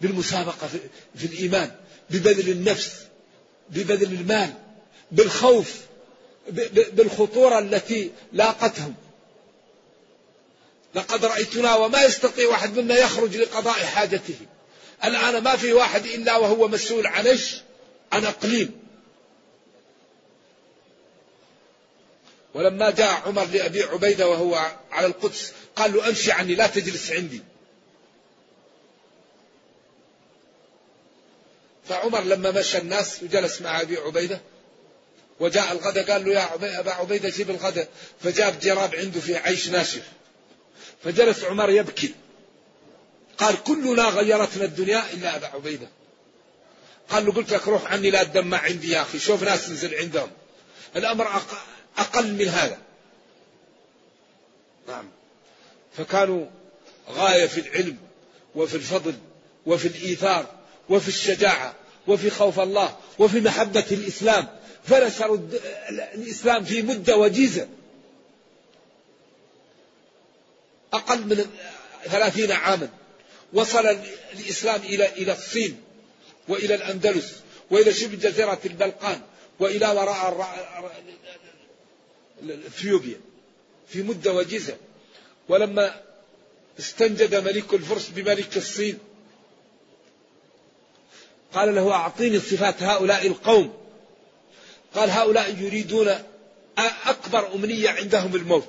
بالمسابقة 0.00 0.68
في 1.14 1.26
الإيمان 1.26 1.76
ببذل 2.10 2.48
النفس 2.48 3.06
ببذل 3.70 4.12
المال 4.12 4.52
بالخوف 5.12 5.80
بالخطورة 6.92 7.58
التي 7.58 8.10
لاقتهم. 8.32 8.94
لقد 10.94 11.24
رأيتنا 11.24 11.74
وما 11.74 12.02
يستطيع 12.02 12.48
واحد 12.48 12.78
منا 12.78 12.98
يخرج 12.98 13.36
لقضاء 13.36 13.74
حاجته. 13.74 14.36
الآن 15.04 15.42
ما 15.42 15.56
في 15.56 15.72
واحد 15.72 16.06
إلا 16.06 16.36
وهو 16.36 16.68
مسؤول 16.68 17.06
عن 17.06 17.26
إيش؟ 17.26 17.56
عن 18.12 18.24
أقليم. 18.24 18.82
ولما 22.54 22.90
جاء 22.90 23.22
عمر 23.26 23.44
لأبي 23.44 23.82
عبيدة 23.82 24.28
وهو 24.28 24.70
على 24.90 25.06
القدس 25.06 25.52
قال 25.76 25.92
له 25.92 26.08
أمشي 26.08 26.32
عني 26.32 26.54
لا 26.54 26.66
تجلس 26.66 27.10
عندي. 27.10 27.42
فعمر 31.88 32.20
لما 32.20 32.50
مشى 32.50 32.78
الناس 32.78 33.22
وجلس 33.22 33.60
مع 33.60 33.80
أبي 33.80 33.96
عبيدة 33.96 34.40
وجاء 35.40 35.72
الغداء 35.72 36.10
قال 36.10 36.24
له 36.24 36.32
يا 36.32 36.54
أبا 36.80 36.92
عبيدة 36.92 37.28
جيب 37.28 37.50
الغداء 37.50 37.88
فجاب 38.20 38.60
جراب 38.60 38.94
عنده 38.94 39.20
في 39.20 39.36
عيش 39.36 39.68
ناشف. 39.68 40.02
فجلس 41.04 41.44
عمر 41.44 41.70
يبكي. 41.70 42.14
قال 43.42 43.62
كلنا 43.62 44.08
غيرتنا 44.08 44.64
الدنيا 44.64 45.12
إلا 45.12 45.36
أبا 45.36 45.46
عبيدة. 45.46 45.88
قال 47.08 47.26
له 47.26 47.32
قلت 47.32 47.52
لك 47.52 47.68
روح 47.68 47.92
عني 47.92 48.10
لا 48.10 48.24
تدمع 48.24 48.58
عندي 48.58 48.90
يا 48.90 49.02
أخي 49.02 49.18
شوف 49.18 49.42
ناس 49.42 49.70
نزل 49.70 49.94
عندهم. 49.94 50.30
الأمر 50.96 51.28
أقل 51.98 52.32
من 52.32 52.48
هذا. 52.48 52.78
نعم. 54.88 55.10
فكانوا 55.96 56.46
غاية 57.10 57.46
في 57.46 57.60
العلم 57.60 57.96
وفي 58.54 58.74
الفضل 58.74 59.14
وفي 59.66 59.88
الإيثار 59.88 60.46
وفي 60.88 61.08
الشجاعة 61.08 61.74
وفي 62.06 62.30
خوف 62.30 62.60
الله 62.60 62.96
وفي 63.18 63.40
محبة 63.40 63.86
الإسلام. 63.90 64.48
فنشروا 64.84 65.38
الإسلام 66.14 66.64
في 66.64 66.82
مدة 66.82 67.16
وجيزة. 67.16 67.68
أقل 70.92 71.26
من 71.26 71.46
ثلاثين 72.04 72.52
عاما. 72.52 72.88
وصل 73.52 73.98
الإسلام 74.32 74.80
إلى 74.80 75.08
إلى 75.08 75.32
الصين 75.32 75.80
وإلى 76.48 76.74
الأندلس 76.74 77.32
وإلى 77.70 77.94
شبه 77.94 78.16
جزيرة 78.16 78.60
البلقان 78.64 79.20
وإلى 79.60 79.88
وراء 79.88 80.92
إثيوبيا 82.66 83.20
في 83.88 84.02
مدة 84.02 84.32
وجيزة. 84.32 84.76
ولما 85.48 86.02
استنجد 86.78 87.34
ملك 87.34 87.74
الفرس 87.74 88.08
بملك 88.08 88.56
الصين 88.56 88.98
قال 91.54 91.74
له 91.74 91.92
أعطيني 91.92 92.40
صفات 92.40 92.82
هؤلاء 92.82 93.26
القوم. 93.26 93.74
قال 94.94 95.10
هؤلاء 95.10 95.56
يريدون 95.60 96.18
أكبر 97.06 97.54
أمنية 97.54 97.90
عندهم 97.90 98.36
الموت. 98.36 98.68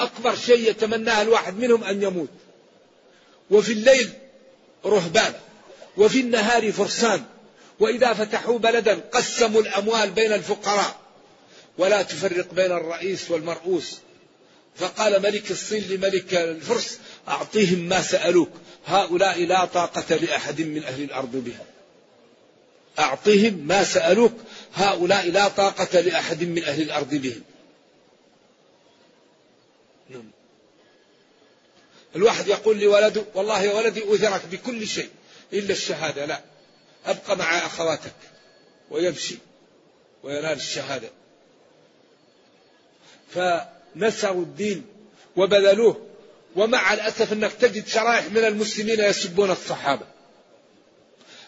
أكبر 0.00 0.36
شيء 0.36 0.70
يتمناه 0.70 1.22
الواحد 1.22 1.58
منهم 1.58 1.84
أن 1.84 2.02
يموت. 2.02 2.28
وفي 3.50 3.72
الليل 3.72 4.10
رهبان 4.84 5.34
وفي 5.96 6.20
النهار 6.20 6.72
فرسان 6.72 7.24
وإذا 7.80 8.12
فتحوا 8.12 8.58
بلدا 8.58 9.00
قسموا 9.12 9.60
الأموال 9.60 10.10
بين 10.10 10.32
الفقراء 10.32 10.96
ولا 11.78 12.02
تفرق 12.02 12.54
بين 12.54 12.72
الرئيس 12.72 13.30
والمرؤوس. 13.30 13.96
فقال 14.76 15.22
ملك 15.22 15.50
الصين 15.50 15.84
لملك 15.90 16.34
الفرس 16.34 16.98
أعطيهم 17.28 17.78
ما 17.78 18.02
سألوك 18.02 18.50
هؤلاء 18.86 19.44
لا 19.44 19.64
طاقة 19.64 20.16
لأحد 20.16 20.60
من 20.60 20.84
أهل 20.84 21.02
الأرض 21.02 21.36
بها 21.36 21.64
أعطهم 22.98 23.66
ما 23.66 23.84
سألوك 23.84 24.32
هؤلاء 24.74 25.30
لا 25.30 25.48
طاقة 25.48 26.00
لأحد 26.00 26.44
من 26.44 26.64
أهل 26.64 26.82
الأرض 26.82 27.14
بهم. 27.14 27.42
نعم. 30.10 30.30
الواحد 32.16 32.48
يقول 32.48 32.80
لولده 32.80 33.24
والله 33.34 33.62
يا 33.62 33.74
ولدي 33.74 34.14
أثرك 34.14 34.46
بكل 34.50 34.88
شيء 34.88 35.10
إلا 35.52 35.72
الشهادة. 35.72 36.26
لا 36.26 36.40
أبقى 37.06 37.36
مع 37.36 37.58
أخواتك 37.58 38.14
ويمشي 38.90 39.38
وينال 40.22 40.56
الشهادة. 40.56 41.08
فنسروا 43.34 44.42
الدين 44.42 44.86
وبذلوه 45.36 46.06
ومع 46.56 46.92
الأسف 46.92 47.32
أنك 47.32 47.52
تجد 47.52 47.86
شرائح 47.86 48.24
من 48.30 48.44
المسلمين 48.44 49.00
يسبون 49.00 49.50
الصحابة. 49.50 50.06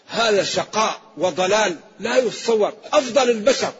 هذا 0.06 0.42
شقاء 0.42 1.00
وضلال 1.16 1.76
لا 2.00 2.16
يتصور 2.16 2.76
أفضل 2.92 3.30
البشر. 3.30 3.72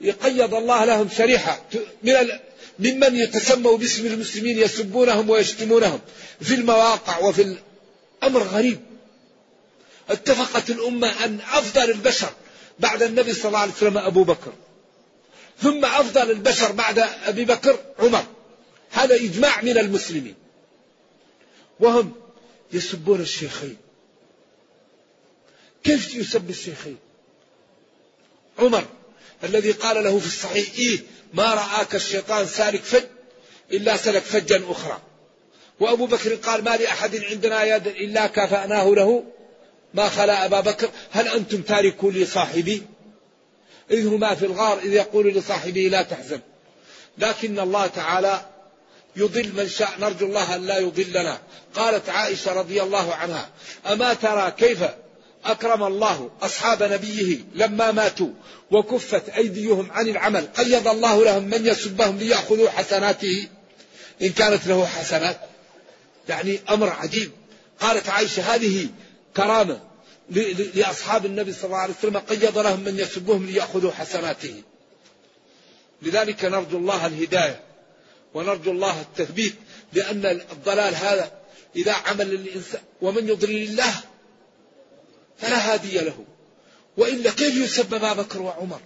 يقيض 0.00 0.54
الله 0.54 0.84
لهم 0.84 1.08
شريحة 1.08 1.62
من 2.02 2.16
ممن 2.82 3.16
يتسموا 3.16 3.76
باسم 3.76 4.06
المسلمين 4.06 4.58
يسبونهم 4.58 5.30
ويشتمونهم 5.30 6.00
في 6.40 6.54
المواقع 6.54 7.18
وفي 7.18 7.56
الأمر 8.22 8.42
غريب. 8.42 8.80
اتفقت 10.10 10.70
الأمة 10.70 11.24
أن 11.24 11.38
أفضل 11.40 11.90
البشر 11.90 12.30
بعد 12.78 13.02
النبي 13.02 13.32
صلى 13.34 13.48
الله 13.48 13.58
عليه 13.58 13.72
وسلم 13.72 13.98
أبو 13.98 14.24
بكر 14.24 14.52
ثم 15.62 15.84
أفضل 15.84 16.30
البشر 16.30 16.72
بعد 16.72 16.98
أبي 16.98 17.44
بكر 17.44 17.78
عمر. 17.98 18.24
هذا 18.90 19.14
إجماع 19.14 19.62
من 19.62 19.78
المسلمين. 19.78 20.34
وهم 21.80 22.12
يسبون 22.72 23.20
الشيخين. 23.20 23.76
كيف 25.84 26.14
يسب 26.14 26.50
الشيخين؟ 26.50 26.96
عمر 28.58 28.84
الذي 29.44 29.72
قال 29.72 30.04
له 30.04 30.18
في 30.18 30.26
الصحيح 30.26 30.66
إيه 30.78 31.00
ما 31.34 31.54
رآك 31.54 31.94
الشيطان 31.94 32.46
سالك 32.46 32.82
فج 32.82 33.04
إلا 33.72 33.96
سلك 33.96 34.22
فجا 34.22 34.62
أخرى. 34.68 35.00
وأبو 35.80 36.06
بكر 36.06 36.34
قال 36.34 36.64
ما 36.64 36.76
لأحد 36.76 37.16
عندنا 37.16 37.62
يد 37.62 37.86
إلا 37.86 38.26
كافأناه 38.26 38.94
له. 38.94 39.24
ما 39.94 40.08
خلا 40.08 40.44
أبا 40.44 40.60
بكر 40.60 40.88
هل 41.10 41.28
أنتم 41.28 41.62
تاركوا 41.62 42.12
لي 42.12 42.26
صاحبي؟ 42.26 42.82
إذ 43.90 44.06
هما 44.06 44.34
في 44.34 44.46
الغار 44.46 44.78
إذ 44.78 44.92
يقول 44.92 45.26
لصاحبه 45.34 45.80
لا 45.80 46.02
تحزن. 46.02 46.40
لكن 47.18 47.58
الله 47.58 47.86
تعالى 47.86 48.46
يضل 49.16 49.52
من 49.56 49.68
شاء 49.68 49.90
نرجو 50.00 50.26
الله 50.26 50.54
أن 50.54 50.66
لا 50.66 50.78
يضلنا. 50.78 51.38
قالت 51.74 52.08
عائشة 52.08 52.52
رضي 52.52 52.82
الله 52.82 53.14
عنها 53.14 53.50
أما 53.86 54.14
ترى 54.14 54.50
كيف 54.50 54.82
أكرم 55.44 55.82
الله 55.82 56.30
أصحاب 56.42 56.82
نبيه 56.82 57.38
لما 57.54 57.92
ماتوا 57.92 58.30
وكفت 58.70 59.28
أيديهم 59.28 59.90
عن 59.90 60.08
العمل. 60.08 60.46
قيض 60.46 60.88
الله 60.88 61.24
لهم 61.24 61.44
من 61.44 61.66
يسبهم 61.66 62.18
ليأخذوا 62.18 62.70
حسناته. 62.70 63.48
إن 64.22 64.28
كانت 64.28 64.66
له 64.66 64.86
حسنات 64.86 65.40
يعني 66.28 66.60
أمر 66.70 66.88
عجيب. 66.88 67.30
قالت 67.80 68.08
عائشة 68.08 68.54
هذه 68.54 68.88
كرامة 69.36 69.80
لأصحاب 70.74 71.26
النبي 71.26 71.52
صلى 71.52 71.64
الله 71.64 71.76
عليه 71.76 71.94
وسلم 71.98 72.18
قيض 72.18 72.58
لهم 72.58 72.80
من 72.80 72.98
يسبهم 72.98 73.46
ليأخذوا 73.46 73.92
حسناته. 73.92 74.62
لذلك 76.02 76.44
نرجو 76.44 76.78
الله 76.78 77.06
الهداية 77.06 77.60
ونرجو 78.34 78.70
الله 78.70 79.00
التثبيت 79.00 79.54
لأن 79.92 80.26
الضلال 80.26 80.94
هذا 80.94 81.32
إذا 81.76 81.92
عمل 81.92 82.32
الإنسان 82.32 82.80
ومن 83.02 83.28
يضلل 83.28 83.62
الله 83.62 83.94
فلا 85.42 85.72
هادي 85.72 85.98
له. 85.98 86.24
وإلا 86.96 87.30
كيف 87.30 87.56
يسب 87.56 87.94
أبا 87.94 88.12
بكر 88.12 88.42
وعمر. 88.42 88.80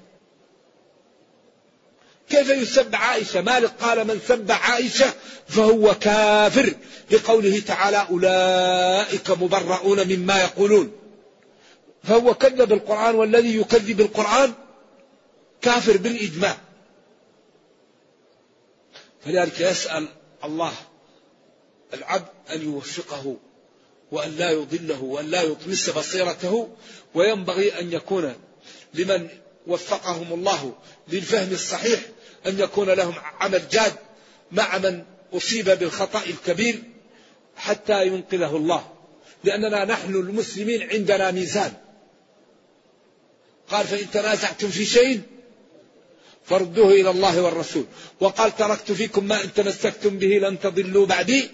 كيف 2.29 2.51
يسب 2.51 2.95
عائشة؟ 2.95 3.41
مالك 3.41 3.73
قال 3.81 4.07
من 4.07 4.21
سب 4.29 4.51
عائشة 4.51 5.15
فهو 5.49 5.95
كافر. 5.95 6.75
لقوله 7.11 7.61
تعالى 7.61 8.07
أولئك 8.11 9.31
مبرؤون 9.31 10.09
مما 10.09 10.43
يقولون. 10.43 10.93
فهو 12.05 12.35
كذب 12.35 12.73
القرآن 12.73 13.15
والذي 13.15 13.57
يكذب 13.57 14.01
القرآن 14.01 14.53
كافر 15.63 15.97
بالإجماع. 15.97 16.57
فلذلك 19.25 19.61
يسأل 19.61 20.09
الله 20.45 20.73
العبد 21.95 22.29
أن 22.53 22.63
يوفقه. 22.63 23.37
وأن 24.13 24.37
لا 24.37 24.51
يضله 24.51 25.03
وأن 25.03 25.31
لا 25.31 25.43
يطمس 25.43 25.91
بصيرته 25.91 26.69
وينبغي 27.15 27.81
أن 27.81 27.93
يكون 27.93 28.35
لمن 28.95 29.29
وفقهم 29.67 30.33
الله 30.33 30.75
للفهم 31.09 31.53
الصحيح 31.53 32.01
أن 32.47 32.61
يكون 32.61 32.91
لهم 32.91 33.15
عمل 33.41 33.69
جاد 33.69 33.93
مع 34.53 34.79
من 34.79 35.05
أصيب 35.33 35.71
بالخطأ 35.71 36.23
الكبير 36.27 36.83
حتى 37.57 38.07
ينقذه 38.07 38.57
الله. 38.57 38.93
لأننا 39.45 39.85
نحن 39.85 40.15
المسلمين 40.15 40.91
عندنا 40.91 41.31
ميزان. 41.31 41.73
قال 43.69 43.87
فإن 43.87 44.11
تنازعتم 44.11 44.69
في 44.69 44.85
شيء 44.85 45.21
فردوه 46.45 46.91
إلى 46.91 47.11
الله 47.11 47.43
والرسول. 47.43 47.85
وقال 48.21 48.57
تركت 48.57 48.93
فيكم 48.93 49.25
ما 49.25 49.45
إن 49.45 49.55
تمسكتم 49.55 50.19
به 50.19 50.39
لن 50.39 50.61
تضلوا 50.61 51.07
بعدي. 51.07 51.51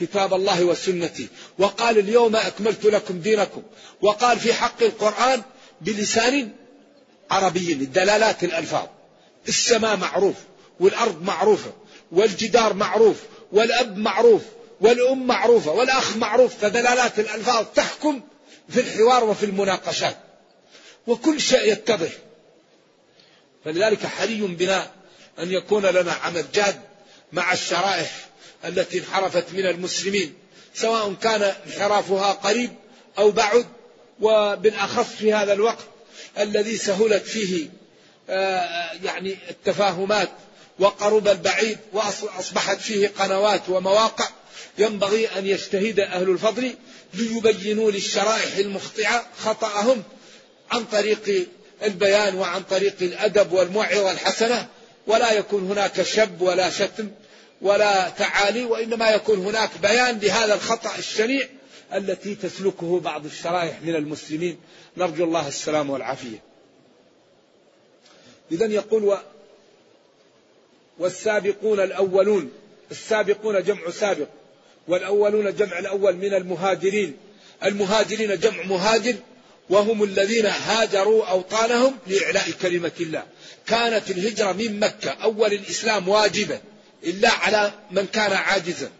كتاب 0.00 0.34
الله 0.34 0.64
وسنتي. 0.64 1.28
وقال 1.58 1.98
اليوم 1.98 2.36
أكملت 2.36 2.84
لكم 2.84 3.20
دينكم. 3.20 3.62
وقال 4.02 4.40
في 4.40 4.54
حق 4.54 4.82
القرآن 4.82 5.42
بلسان 5.80 6.50
عربي 7.30 7.72
الدلالات 7.72 8.44
الألفاظ. 8.44 8.86
السماء 9.48 9.96
معروف 9.96 10.34
والأرض 10.80 11.22
معروفة 11.22 11.72
والجدار 12.12 12.74
معروف 12.74 13.16
والأب 13.52 13.98
معروف 13.98 14.42
والأم 14.80 15.26
معروفة 15.26 15.72
والأخ 15.72 16.16
معروف. 16.16 16.54
فدلالات 16.54 17.18
الألفاظ 17.18 17.66
تحكم 17.74 18.20
في 18.68 18.80
الحوار 18.80 19.24
وفي 19.24 19.46
المناقشات. 19.46 20.16
وكل 21.06 21.40
شيء 21.40 21.72
يتضح. 21.72 22.10
فلذلك 23.64 24.06
حري 24.06 24.40
بنا 24.40 24.90
أن 25.38 25.52
يكون 25.52 25.86
لنا 25.86 26.12
عمل 26.12 26.44
جاد 26.54 26.80
مع 27.32 27.52
الشرائح 27.52 28.28
التي 28.64 28.98
انحرفت 28.98 29.44
من 29.52 29.66
المسلمين 29.66 30.34
سواء 30.74 31.14
كان 31.14 31.42
انحرافها 31.66 32.32
قريب 32.32 32.70
أو 33.18 33.30
بعد 33.30 33.66
وبالأخص 34.20 35.06
في 35.18 35.32
هذا 35.32 35.52
الوقت 35.52 35.84
الذي 36.38 36.76
سهلت 36.76 37.24
فيه 37.26 37.68
آه، 38.30 38.90
يعني 39.04 39.36
التفاهمات 39.50 40.28
وقرب 40.78 41.28
البعيد 41.28 41.78
وأصبحت 41.92 42.80
فيه 42.80 43.12
قنوات 43.18 43.68
ومواقع 43.68 44.28
ينبغي 44.78 45.26
أن 45.26 45.46
يجتهد 45.46 46.00
أهل 46.00 46.30
الفضل 46.30 46.74
ليبينوا 47.14 47.90
للشرائح 47.90 48.56
المخطئة 48.56 49.26
خطأهم 49.44 50.02
عن 50.70 50.84
طريق 50.84 51.46
البيان 51.82 52.34
وعن 52.34 52.62
طريق 52.62 52.94
الأدب 53.02 53.52
والموعظة 53.52 54.10
الحسنة 54.10 54.68
ولا 55.06 55.32
يكون 55.32 55.70
هناك 55.70 56.02
شب 56.02 56.40
ولا 56.40 56.70
شتم 56.70 57.10
ولا 57.64 58.08
تعالي 58.08 58.64
وإنما 58.64 59.10
يكون 59.10 59.38
هناك 59.38 59.70
بيان 59.82 60.18
لهذا 60.18 60.54
الخطأ 60.54 60.98
الشنيع 60.98 61.48
التي 61.94 62.34
تسلكه 62.34 63.00
بعض 63.00 63.24
الشرائح 63.24 63.82
من 63.82 63.94
المسلمين. 63.94 64.58
نرجو 64.96 65.24
الله 65.24 65.48
السلام 65.48 65.90
والعافية. 65.90 66.42
إذا 68.52 68.66
يقول 68.66 69.04
و 69.04 69.16
والسابقون 70.98 71.80
الأولون 71.80 72.50
السابقون 72.90 73.62
جمع 73.62 73.90
سابق 73.90 74.28
والأولون 74.88 75.54
جمع 75.54 75.78
الأول 75.78 76.16
من 76.16 76.34
المهاجرين. 76.34 77.16
المهاجرين 77.64 78.38
جمع 78.38 78.62
مهاجر 78.62 79.14
وهم 79.70 80.02
الذين 80.02 80.46
هاجروا 80.46 81.26
أوطانهم 81.26 81.96
لإعلاء 82.06 82.50
كلمة 82.62 82.92
الله. 83.00 83.22
كانت 83.66 84.10
الهجرة 84.10 84.52
من 84.52 84.80
مكة 84.80 85.10
أول 85.10 85.52
الإسلام 85.52 86.08
واجبة 86.08 86.60
إلا 87.04 87.30
على 87.30 87.72
من 87.90 88.06
كان 88.06 88.32
عاجزا. 88.32 88.90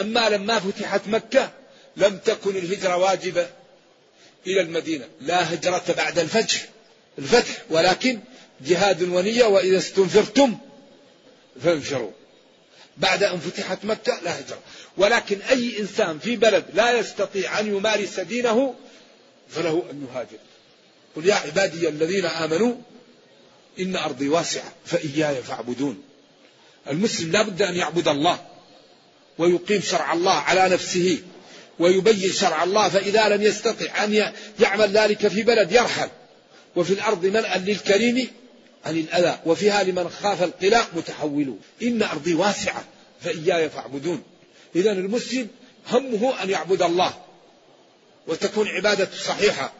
أما 0.00 0.28
لما 0.28 0.60
فتحت 0.60 1.08
مكة 1.08 1.50
لم 1.96 2.18
تكن 2.18 2.56
الهجرة 2.56 2.96
واجبة 2.96 3.48
إلى 4.46 4.60
المدينة. 4.60 5.04
لا 5.20 5.54
هجرة 5.54 5.84
بعد 5.96 6.18
الفتح 6.18 6.68
الفتح. 7.18 7.62
ولكن 7.70 8.20
جهاد 8.60 9.02
ونية 9.02 9.44
وإذا 9.44 9.78
استنفرتم 9.78 10.58
فانفروا. 11.64 12.10
بعد 12.96 13.22
أن 13.22 13.38
فتحت 13.38 13.84
مكة 13.84 14.20
لا 14.22 14.40
هجرة. 14.40 14.60
ولكن 14.96 15.42
أي 15.42 15.80
إنسان 15.80 16.18
في 16.18 16.36
بلد 16.36 16.64
لا 16.74 16.98
يستطيع 16.98 17.60
أن 17.60 17.66
يمارس 17.76 18.20
دينه 18.20 18.74
فله 19.48 19.84
أن 19.90 20.06
يهاجر. 20.10 20.38
قل 21.16 21.26
يا 21.26 21.34
عبادي 21.34 21.88
الذين 21.88 22.26
آمنوا 22.26 22.74
إن 23.80 23.96
أرضي 23.96 24.28
واسعة 24.28 24.72
فإياي 24.86 25.42
فاعبدون. 25.42 26.07
المسلم 26.90 27.32
لا 27.32 27.42
بد 27.42 27.62
أن 27.62 27.76
يعبد 27.76 28.08
الله 28.08 28.38
ويقيم 29.38 29.80
شرع 29.80 30.12
الله 30.12 30.32
على 30.32 30.68
نفسه 30.68 31.18
ويبين 31.78 32.32
شرع 32.32 32.64
الله 32.64 32.88
فإذا 32.88 33.28
لم 33.28 33.42
يستطع 33.42 34.04
أن 34.04 34.32
يعمل 34.60 34.90
ذلك 34.90 35.28
في 35.28 35.42
بلد 35.42 35.72
يرحل 35.72 36.08
وفي 36.76 36.92
الأرض 36.92 37.26
ملأ 37.26 37.58
للكريم 37.58 38.28
عن 38.86 38.96
الأذى 38.96 39.38
وفيها 39.46 39.82
لمن 39.82 40.08
خاف 40.08 40.42
القلاع 40.42 40.86
متحولون. 40.96 41.60
إن 41.82 42.02
أرضي 42.02 42.34
واسعة 42.34 42.84
فإياي 43.20 43.70
فاعبدون. 43.70 44.22
إذا 44.76 44.92
المسلم 44.92 45.48
همه 45.90 46.42
أن 46.42 46.50
يعبد 46.50 46.82
الله 46.82 47.12
وتكون 48.26 48.68
عبادته 48.68 49.18
صحيحة. 49.24 49.72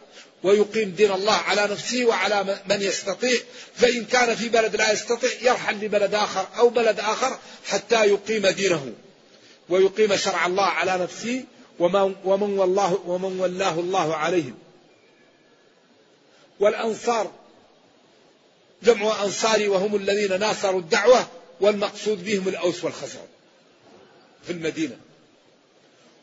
ويقيم 0.43 0.89
دين 0.89 1.11
الله 1.11 1.33
على 1.33 1.67
نفسه 1.71 2.05
وعلى 2.05 2.59
من 2.69 2.81
يستطيع 2.81 3.39
فإن 3.75 4.05
كان 4.05 4.35
في 4.35 4.49
بلد 4.49 4.75
لا 4.75 4.91
يستطيع 4.91 5.29
يرحل 5.41 5.85
لبلد 5.85 6.13
آخر 6.13 6.47
أو 6.57 6.69
بلد 6.69 6.99
آخر 6.99 7.39
حتى 7.65 8.05
يقيم 8.05 8.47
دينه. 8.47 8.93
ويقيم 9.69 10.15
شرع 10.15 10.45
الله 10.45 10.63
على 10.63 10.97
نفسه 10.97 11.43
ومن, 11.79 12.15
والله 12.57 12.99
ومن 13.05 13.39
ولاه 13.39 13.79
الله 13.79 14.15
عليهم. 14.15 14.57
والأنصار 16.59 17.31
جمع 18.83 19.23
أنصاري 19.23 19.67
وهم 19.67 19.95
الذين 19.95 20.39
ناصروا 20.39 20.79
الدعوة 20.79 21.27
والمقصود 21.61 22.25
بهم 22.25 22.47
الأوس 22.47 22.83
والخزرج 22.83 23.27
في 24.43 24.51
المدينة. 24.51 24.97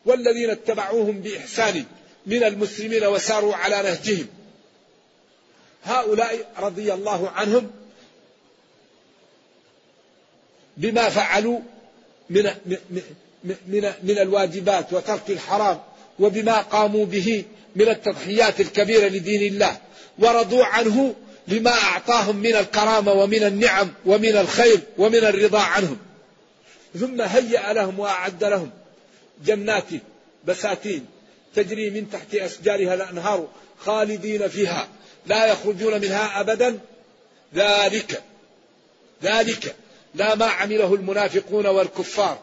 والذين 0.05 0.51
اتبعوهم 0.51 1.21
بإحسان 1.21 1.85
من 2.27 2.45
المسلمين 2.45 3.05
وساروا 3.05 3.55
على 3.55 3.77
نهجهم. 3.77 4.27
هؤلاء 5.85 6.53
رضي 6.59 6.93
الله 6.95 7.31
عنهم 7.31 7.71
بما 10.77 11.09
فعلوا 11.09 11.61
من 12.31 12.51
من 13.45 13.93
من 14.03 14.19
الواجبات 14.19 14.93
وترك 14.93 15.31
الحرام 15.31 15.81
وبما 16.19 16.61
قاموا 16.61 17.07
به 17.07 17.45
من 17.77 17.89
التضحيات 17.89 18.61
الكبيرة 18.61 19.09
لدين 19.09 19.53
الله 19.53 19.77
ورضوا 20.19 20.65
عنه 20.65 21.15
لما 21.49 21.71
أعطاهم 21.71 22.37
من 22.37 22.55
الكرامة 22.55 23.13
ومن 23.13 23.43
النعم 23.43 23.93
ومن 24.07 24.37
الخير 24.37 24.81
ومن 24.99 25.25
الرضا 25.25 25.61
عنهم. 25.61 25.99
ثم 27.01 27.21
هيأ 27.21 27.73
لهم 27.73 28.01
وأعد 28.01 28.45
لهم 28.45 28.71
جنات 29.45 29.89
بساتين 30.45 31.07
تجري 31.57 31.91
من 31.91 32.11
تحت 32.11 32.35
أشجارها 32.35 32.95
الأنهار 32.95 33.49
خالدين 33.79 34.49
فيها 34.49 34.89
لا 35.27 35.47
يخرجون 35.47 36.01
منها 36.01 36.41
أبدا. 36.41 36.79
ذلك 37.55 38.23
ذلك 39.23 39.75
لا 40.15 40.35
ما 40.35 40.47
عمله 40.47 40.95
المنافقون 40.95 41.67
والكفار. 41.67 42.43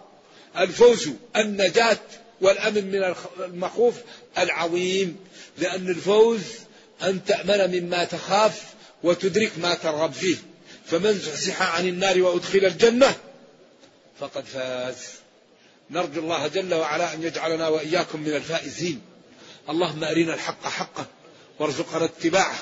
الفوز 0.58 1.10
النجاة 1.36 2.00
والأمن 2.42 2.92
من 2.92 3.16
المخوف 3.40 3.96
العظيم 4.38 5.18
لأن 5.58 5.90
الفوز 5.90 6.42
أن 7.04 7.26
تأمن 7.26 7.82
مما 7.82 8.04
تخاف 8.04 8.64
وتدرك 9.04 9.52
ما 9.58 9.74
ترغب 9.74 10.14
فيه. 10.14 10.36
فمن 10.86 11.14
زحزح 11.14 11.62
عن 11.62 11.88
النار 11.88 12.22
وأدخل 12.22 12.66
الجنة 12.66 13.16
فقد 14.20 14.44
فاز. 14.44 15.23
نرجو 15.90 16.22
الله 16.22 16.48
جل 16.48 16.74
وعلا 16.74 17.14
أن 17.14 17.24
يجعلنا 17.24 17.68
وإياكم 17.68 18.20
من 18.20 18.36
الفائزين. 18.36 19.02
اللهم 19.70 20.04
أرنا 20.04 20.34
الحق 20.34 20.68
حقا 20.68 21.06
وارزقنا 21.60 22.06
اتباعه 22.06 22.56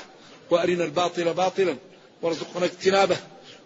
وأرنا 0.49 0.84
الباطل 0.84 1.34
باطلا 1.34 1.78
وارزقنا 2.22 2.65
اجتنابه 2.65 3.17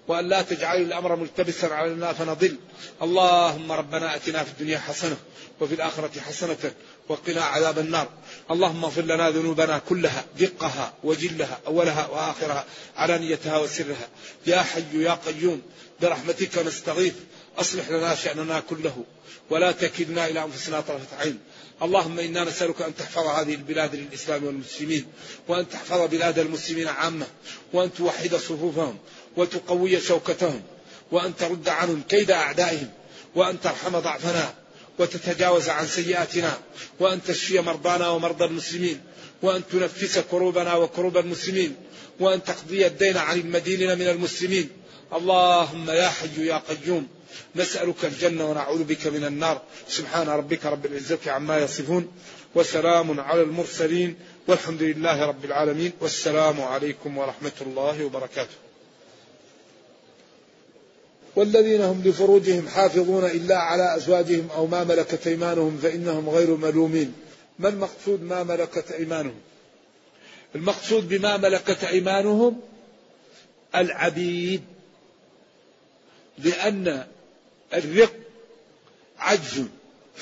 وأن 0.08 0.30
لا 0.30 0.42
تجعل 0.42 0.82
الأمر 0.82 1.16
ملتبسا 1.16 1.66
علينا 1.66 2.14
فنضل. 2.14 2.56
اللهم 3.02 3.72
ربنا 3.72 4.16
أتنا 4.16 4.44
في 4.44 4.52
الدنيا 4.52 4.80
حسنة 4.80 5.18
وفي 5.62 5.76
الآخرة 5.76 6.20
حسنة 6.20 6.72
وقنا 7.10 7.44
عذاب 7.44 7.80
النار. 7.80 8.10
اللهم 8.52 8.84
اغفر 8.84 9.02
لنا 9.02 9.30
ذنوبنا 9.30 9.78
كلها 9.90 10.26
دقها 10.40 10.94
وجلها 11.04 11.60
أولها 11.68 12.08
وآخرها 12.08 12.66
علانيتها 12.98 13.58
وسرها. 13.58 14.08
يا 14.48 14.62
حي 14.62 15.04
يا 15.04 15.14
قيوم 15.14 15.62
برحمتك 16.02 16.58
نستغيث. 16.58 17.14
أصلح 17.58 17.90
لنا 17.90 18.16
شأننا 18.16 18.60
كله 18.60 19.04
ولا 19.50 19.72
تكلنا 19.72 20.28
إلى 20.28 20.44
أنفسنا 20.44 20.82
طرفة 20.82 21.18
عين. 21.18 21.40
اللهم 21.82 22.20
إنا 22.20 22.44
نسألك 22.44 22.82
أن 22.82 22.96
تحفظ 22.96 23.28
هذه 23.28 23.54
البلاد 23.54 23.96
للإسلام 23.96 24.44
والمسلمين 24.44 25.06
وأن 25.48 25.70
تحفظ 25.70 26.10
بلاد 26.10 26.40
المسلمين 26.40 26.88
عامة 26.88 27.26
وأن 27.74 27.94
توحد 27.94 28.36
صفوفهم 28.36 28.98
وتقوي 29.38 30.02
شوكتهم 30.02 30.62
وأن 31.12 31.36
ترد 31.36 31.70
عنهم 31.70 32.02
كيد 32.10 32.32
أعدائهم 32.32 32.90
وأن 33.36 33.62
ترحم 33.62 34.00
ضعفنا 34.00 34.54
وتتجاوز 35.00 35.70
عن 35.70 35.88
سيئاتنا 35.88 36.58
وأن 37.00 37.24
تشفي 37.24 37.60
مرضانا 37.60 38.10
ومرضى 38.10 38.46
المسلمين 38.46 39.02
وأن 39.42 39.64
تنفس 39.72 40.20
كروبنا 40.20 40.76
وكروب 40.76 41.18
المسلمين 41.18 41.76
وأن 42.20 42.44
تقضي 42.44 42.88
الدين 42.88 43.18
عن 43.18 43.40
المدينين 43.40 44.00
من 44.00 44.08
المسلمين. 44.08 44.70
اللهم 45.14 45.90
يا 45.90 46.10
حي 46.10 46.46
يا 46.46 46.58
قيوم 46.58 47.08
نسألك 47.56 48.06
الجنة 48.06 48.50
ونعوذ 48.50 48.84
بك 48.84 49.08
من 49.08 49.26
النار. 49.26 49.62
سبحان 49.88 50.28
ربك 50.30 50.66
رب 50.66 50.86
العزة 50.86 51.20
عما 51.28 51.58
يصفون 51.58 52.12
وسلام 52.56 53.20
على 53.20 53.42
المرسلين 53.42 54.16
والحمد 54.48 54.84
لله 54.84 55.26
رب 55.26 55.46
العالمين. 55.46 55.92
والسلام 56.02 56.62
عليكم 56.62 57.18
ورحمة 57.18 57.52
الله 57.62 58.06
وبركاته. 58.06 58.56
والذين 61.36 61.82
هم 61.82 62.02
لفروجهم 62.06 62.68
حافظون 62.68 63.26
إلا 63.26 63.58
على 63.58 63.96
أزواجهم 63.96 64.48
أو 64.56 64.68
ما 64.68 64.84
ملكت 64.84 65.28
أيمانهم 65.28 65.78
فإنهم 65.78 66.30
غير 66.30 66.56
ملومين. 66.56 67.14
ما 67.60 67.70
المقصود 67.70 68.24
ما 68.24 68.44
ملكت 68.44 68.92
أيمانهم؟ 68.92 69.40
المقصود 70.56 71.10
بما 71.10 71.38
ملكت 71.38 71.84
أيمانهم 71.84 72.62
العبيد. 73.76 74.62
لأن 76.38 77.08
الرق 77.78 78.14
عجز 79.20 79.64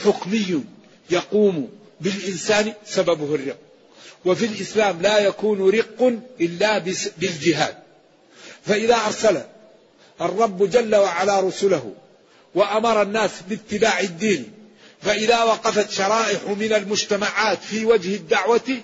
حكمي 0.03 0.63
يقوم 1.09 1.69
بالإنسان 2.01 2.73
سببه 2.85 3.35
الرق. 3.35 3.57
وفي 4.25 4.45
الإسلام 4.45 5.01
لا 5.01 5.19
يكون 5.19 5.69
رق 5.69 6.13
إلا 6.41 6.77
بالجهاد. 7.17 7.77
فإذا 8.65 8.95
أرسل 8.95 9.41
الرب 10.21 10.69
جل 10.69 10.95
وعلا 10.95 11.39
رسله 11.39 11.93
وأمر 12.55 13.01
الناس 13.01 13.31
باتباع 13.49 13.99
الدين 13.99 14.53
فإذا 15.01 15.43
وقفت 15.43 15.91
شرائح 15.91 16.43
من 16.47 16.73
المجتمعات 16.73 17.63
في 17.63 17.85
وجه 17.85 18.15
الدعوة 18.15 18.77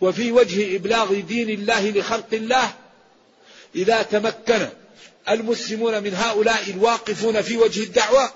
وفي 0.00 0.32
وجه 0.32 0.76
إبلاغ 0.76 1.20
دين 1.20 1.50
الله 1.50 1.90
لخلق 1.90 2.28
الله 2.32 2.72
إذا 3.74 4.02
تمكن 4.02 4.68
المسلمون 5.30 6.02
من 6.02 6.14
هؤلاء 6.14 6.70
الواقفون 6.70 7.42
في 7.42 7.56
وجه 7.56 7.82
الدعوة 7.82 8.30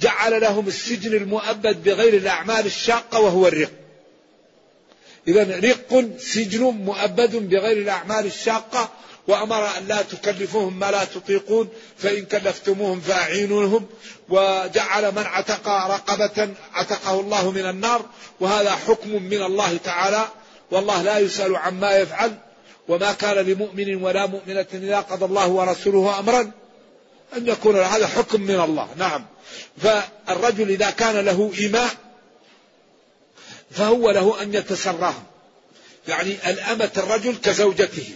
جعل 0.00 0.40
لهم 0.40 0.68
السجن 0.68 1.14
المؤبد 1.14 1.82
بغير 1.82 2.14
الأعمال 2.14 2.66
الشاقة 2.66 3.20
وهو 3.20 3.48
الرق. 3.48 3.70
إذا 5.28 5.60
رق 5.60 6.18
سجن 6.18 6.60
مؤبد 6.60 7.36
بغير 7.36 7.76
الأعمال 7.76 8.26
الشاقة 8.26 8.90
وأمر 9.28 9.78
أن 9.78 9.86
لا 9.88 10.02
تكلفوهم 10.02 10.78
ما 10.78 10.90
لا 10.90 11.04
تطيقون 11.04 11.68
فإن 11.98 12.24
كلفتموهم 12.24 13.00
فأعينوهم 13.00 13.86
وجعل 14.28 15.12
من 15.12 15.22
عتق 15.22 15.68
رقبة 15.68 16.48
عتقه 16.74 17.20
الله 17.20 17.50
من 17.50 17.66
النار 17.66 18.06
وهذا 18.40 18.70
حكم 18.70 19.22
من 19.22 19.42
الله 19.42 19.76
تعالى 19.84 20.28
والله 20.70 21.02
لا 21.02 21.18
يسأل 21.18 21.56
عما 21.56 21.96
يفعل 21.96 22.38
وما 22.88 23.12
كان 23.12 23.36
لمؤمن 23.36 24.02
ولا 24.02 24.26
مؤمنة 24.26 24.66
إذا 24.74 25.00
قضى 25.00 25.24
الله 25.24 25.48
ورسوله 25.48 26.18
أمرا 26.18 26.50
أن 27.36 27.46
يكون 27.46 27.76
هذا 27.80 28.06
حكم 28.06 28.40
من 28.40 28.60
الله. 28.60 28.88
نعم. 28.96 29.26
فالرجل 29.82 30.70
إذا 30.70 30.90
كان 30.90 31.24
له 31.24 31.52
إيماء 31.58 31.90
فهو 33.70 34.10
له 34.10 34.42
أن 34.42 34.54
يتسراهم 34.54 35.24
يعني 36.08 36.36
الأمة 36.46 36.90
الرجل 36.96 37.36
كزوجته. 37.36 38.08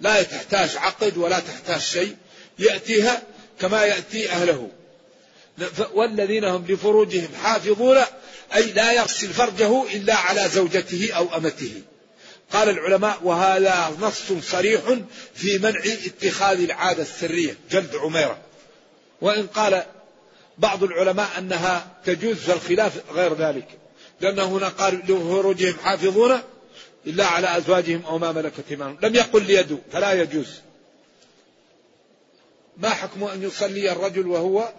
لا 0.00 0.22
تحتاج 0.22 0.76
عقد 0.76 1.16
ولا 1.16 1.40
تحتاج 1.40 1.80
شيء. 1.80 2.16
يأتيها 2.58 3.22
كما 3.60 3.84
يأتي 3.84 4.30
أهله. 4.30 4.68
والذين 5.94 6.44
هم 6.44 6.66
لفروجهم 6.68 7.28
حافظون 7.42 7.98
أي 8.54 8.62
لا 8.72 8.92
يغسل 8.92 9.28
فرجه 9.28 9.82
إلا 9.94 10.14
على 10.14 10.48
زوجته 10.48 11.10
أو 11.12 11.36
أمته. 11.36 11.82
قال 12.52 12.68
العلماء 12.68 13.18
وهذا 13.22 13.96
نص 14.00 14.32
صريح 14.50 14.82
في 15.34 15.58
منع 15.58 15.80
اتخاذ 16.06 16.62
العادة 16.62 17.02
السرية 17.02 17.56
جلد 17.70 17.96
عميرة. 17.96 18.38
وإن 19.20 19.46
قال 19.46 19.82
بعض 20.58 20.82
العلماء 20.82 21.28
أنها 21.38 21.86
تجوز 22.04 22.36
فالخلاف 22.36 22.92
غير 23.12 23.34
ذلك 23.34 23.68
لأن 24.20 24.38
هنا 24.38 24.68
قال 24.68 25.02
لفروجهم 25.08 25.74
حافظون 25.84 26.38
إلا 27.06 27.26
على 27.26 27.56
أزواجهم 27.56 28.02
أو 28.06 28.18
ما 28.18 28.32
ملكت 28.32 28.64
إيمانهم. 28.70 28.98
لم 29.02 29.14
يقل 29.14 29.42
ليدوا 29.42 29.78
فلا 29.92 30.12
يجوز. 30.12 30.60
ما 32.76 32.90
حكم 32.90 33.24
أن 33.24 33.42
يصلي 33.42 33.92
الرجل 33.92 34.26
وهو 34.26 34.72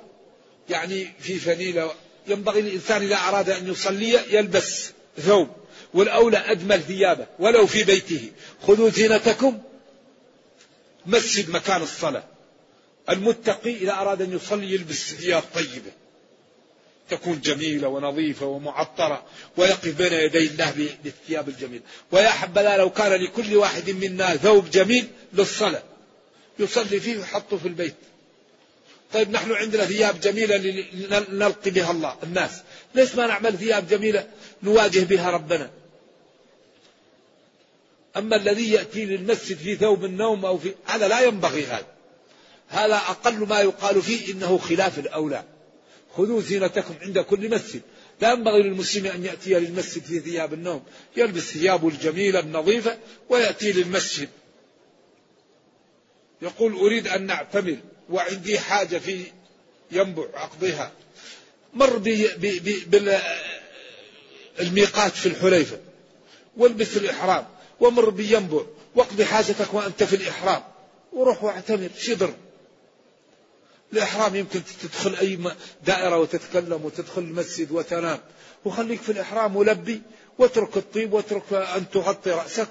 يعني 0.70 1.14
في 1.20 1.36
فنيلة؟ 1.36 1.92
ينبغي 2.28 2.60
الإنسان 2.60 3.02
إذا 3.02 3.16
أراد 3.16 3.50
أن 3.50 3.72
يصلي 3.72 4.20
يلبس 4.30 4.92
ثوب. 5.18 5.63
والأولى 5.94 6.38
أجمل 6.38 6.82
ثيابه 6.82 7.28
ولو 7.40 7.68
في 7.68 7.84
بيته. 7.84 8.32
خذوا 8.68 8.90
زينتكم. 8.90 9.62
مسجد 11.06 11.50
مكان 11.50 11.82
الصلاة. 11.82 12.24
المتقي 13.10 13.76
إذا 13.76 13.92
أراد 13.92 14.22
أن 14.22 14.36
يصلي 14.36 14.74
يلبس 14.74 15.14
ثياب 15.14 15.44
طيبة. 15.56 15.92
تكون 17.10 17.42
جميلة 17.42 17.88
ونظيفة 17.88 18.46
ومعطرة 18.46 19.26
ويقف 19.58 19.98
بين 19.98 20.14
يدي 20.14 20.48
الله 20.48 20.90
بالثياب 21.04 21.50
الجميلة. 21.50 21.84
ويا 22.12 22.30
حبذا 22.30 22.78
لو 22.78 22.90
كان 22.90 23.12
لكل 23.12 23.56
واحد 23.56 23.90
منا 23.90 24.36
ثوب 24.36 24.70
جميل 24.70 25.08
للصلاة. 25.34 25.84
يصلي 26.60 27.00
فيه 27.00 27.18
ويحطه 27.18 27.58
في 27.58 27.68
البيت. 27.68 27.96
طيب 29.14 29.32
نحن 29.32 29.52
عندنا 29.52 29.86
ثياب 29.86 30.20
جميلة 30.20 30.58
نلقي 31.30 31.72
بها 31.72 31.92
الله 31.92 32.16
الناس. 32.24 32.52
ليش 32.96 33.16
ما 33.16 33.28
نعمل 33.28 33.58
ثياب 33.58 33.88
جميلة 33.88 34.28
نواجه 34.64 35.00
بها 35.00 35.32
ربنا؟ 35.32 35.70
أما 38.18 38.36
الذي 38.36 38.72
يأتي 38.72 39.06
للمسجد 39.06 39.58
في 39.58 39.76
ثوب 39.76 40.06
النوم 40.06 40.46
أو 40.46 40.58
في 40.58 40.74
هذا 40.86 41.08
لا 41.08 41.22
ينبغي 41.22 41.66
هذا. 41.66 41.86
هذا 42.68 42.96
أقل 42.96 43.48
ما 43.48 43.60
يقال 43.62 44.02
فيه 44.02 44.34
إنه 44.34 44.58
خلاف 44.58 45.00
الأولى. 45.00 45.44
خذوا 46.18 46.42
زينتكم 46.42 46.96
عند 47.02 47.20
كل 47.20 47.50
مسجد. 47.50 47.82
لا 48.22 48.32
ينبغي 48.32 48.64
للمسلم 48.64 49.06
أن 49.06 49.26
يأتي 49.26 49.54
للمسجد 49.54 50.04
في 50.04 50.20
ثياب 50.20 50.54
النوم. 50.54 50.84
يلبس 51.18 51.42
ثيابه 51.42 51.88
الجميلة 51.88 52.40
النظيفة 52.40 52.98
ويأتي 53.30 53.72
للمسجد. 53.72 54.30
يقول 56.42 56.74
أريد 56.74 57.08
أن 57.08 57.26
نعتمر 57.26 57.78
وعندي 58.10 58.60
حاجة 58.60 58.98
في 58.98 59.24
ينبع 59.92 60.26
أقضيها 60.34 60.92
مر 61.74 61.98
بالميقات 64.58 65.12
في 65.12 65.26
الحليفة. 65.26 65.80
والبس 66.58 66.98
الإحرام. 66.98 67.46
ومر 67.80 68.10
بينبع 68.10 68.62
واقضي 68.96 69.26
حاجتك 69.26 69.74
وأنت 69.74 70.04
في 70.04 70.16
الإحرام. 70.16 70.64
وروح 71.14 71.44
واعتمر 71.44 71.90
شدر. 71.98 72.34
الإحرام 73.94 74.36
يمكن 74.36 74.62
تدخل 74.84 75.16
أي 75.16 75.40
دائرة 75.86 76.18
وتتكلم 76.18 76.86
وتدخل 76.86 77.22
المسجد 77.22 77.72
وتنام. 77.72 78.20
وخليك 78.66 79.02
في 79.02 79.12
الإحرام 79.12 79.56
ولبي 79.56 80.02
واترك 80.40 80.78
الطيب 80.78 81.14
واترك 81.14 81.54
أن 81.54 81.90
تغطي 81.90 82.32
رأسك. 82.32 82.70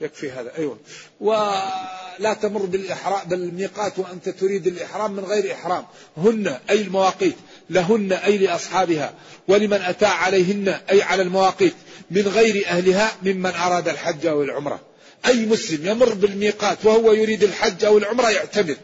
يكفي 0.00 0.30
هذا 0.30 0.56
أيوة. 0.58 0.78
ولا 1.20 2.34
تمر 2.42 2.66
بالإحرام 2.66 3.28
بالميقات 3.28 3.98
وأنت 3.98 4.28
تريد 4.28 4.66
الإحرام 4.66 5.12
من 5.12 5.24
غير 5.24 5.52
إحرام. 5.52 5.84
هن 6.16 6.58
أي 6.70 6.80
المواقيت 6.80 7.36
لهن 7.70 8.12
أي 8.12 8.38
لأصحابها. 8.38 9.14
ولمن 9.48 9.82
أتى 9.82 10.06
عليهن 10.06 10.68
أي 10.90 11.02
على 11.02 11.22
المواقيت 11.22 11.74
من 12.10 12.22
غير 12.22 12.66
أهلها 12.66 13.16
ممن 13.22 13.50
أراد 13.50 13.88
الحج 13.88 14.26
أو 14.26 14.42
العمرة. 14.42 14.80
أي 15.26 15.46
مسلم 15.46 15.86
يمر 15.86 16.14
بالميقات 16.14 16.78
وهو 16.84 17.12
يريد 17.12 17.42
الحج 17.42 17.84
أو 17.84 17.98
العمرة 17.98 18.30
يعتمر. 18.30 18.76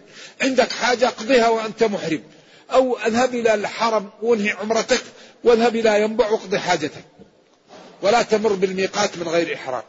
عندك 0.43 0.73
حاجة 0.73 1.09
اقضيها 1.09 1.49
وأنت 1.49 1.85
محرم. 1.85 2.23
أو 2.73 2.99
أذهب 2.99 3.35
إلى 3.35 3.55
الحرم 3.55 4.11
وانهي 4.23 4.51
عمرتك 4.51 5.03
واذهب 5.45 5.77
إلى 5.77 6.03
ينبع 6.03 6.31
واقضي 6.31 6.59
حاجتك. 6.59 7.05
ولا 8.03 8.23
تمر 8.23 8.53
بالميقات 8.53 9.19
من 9.19 9.29
غير 9.29 9.55
إحرام. 9.55 9.83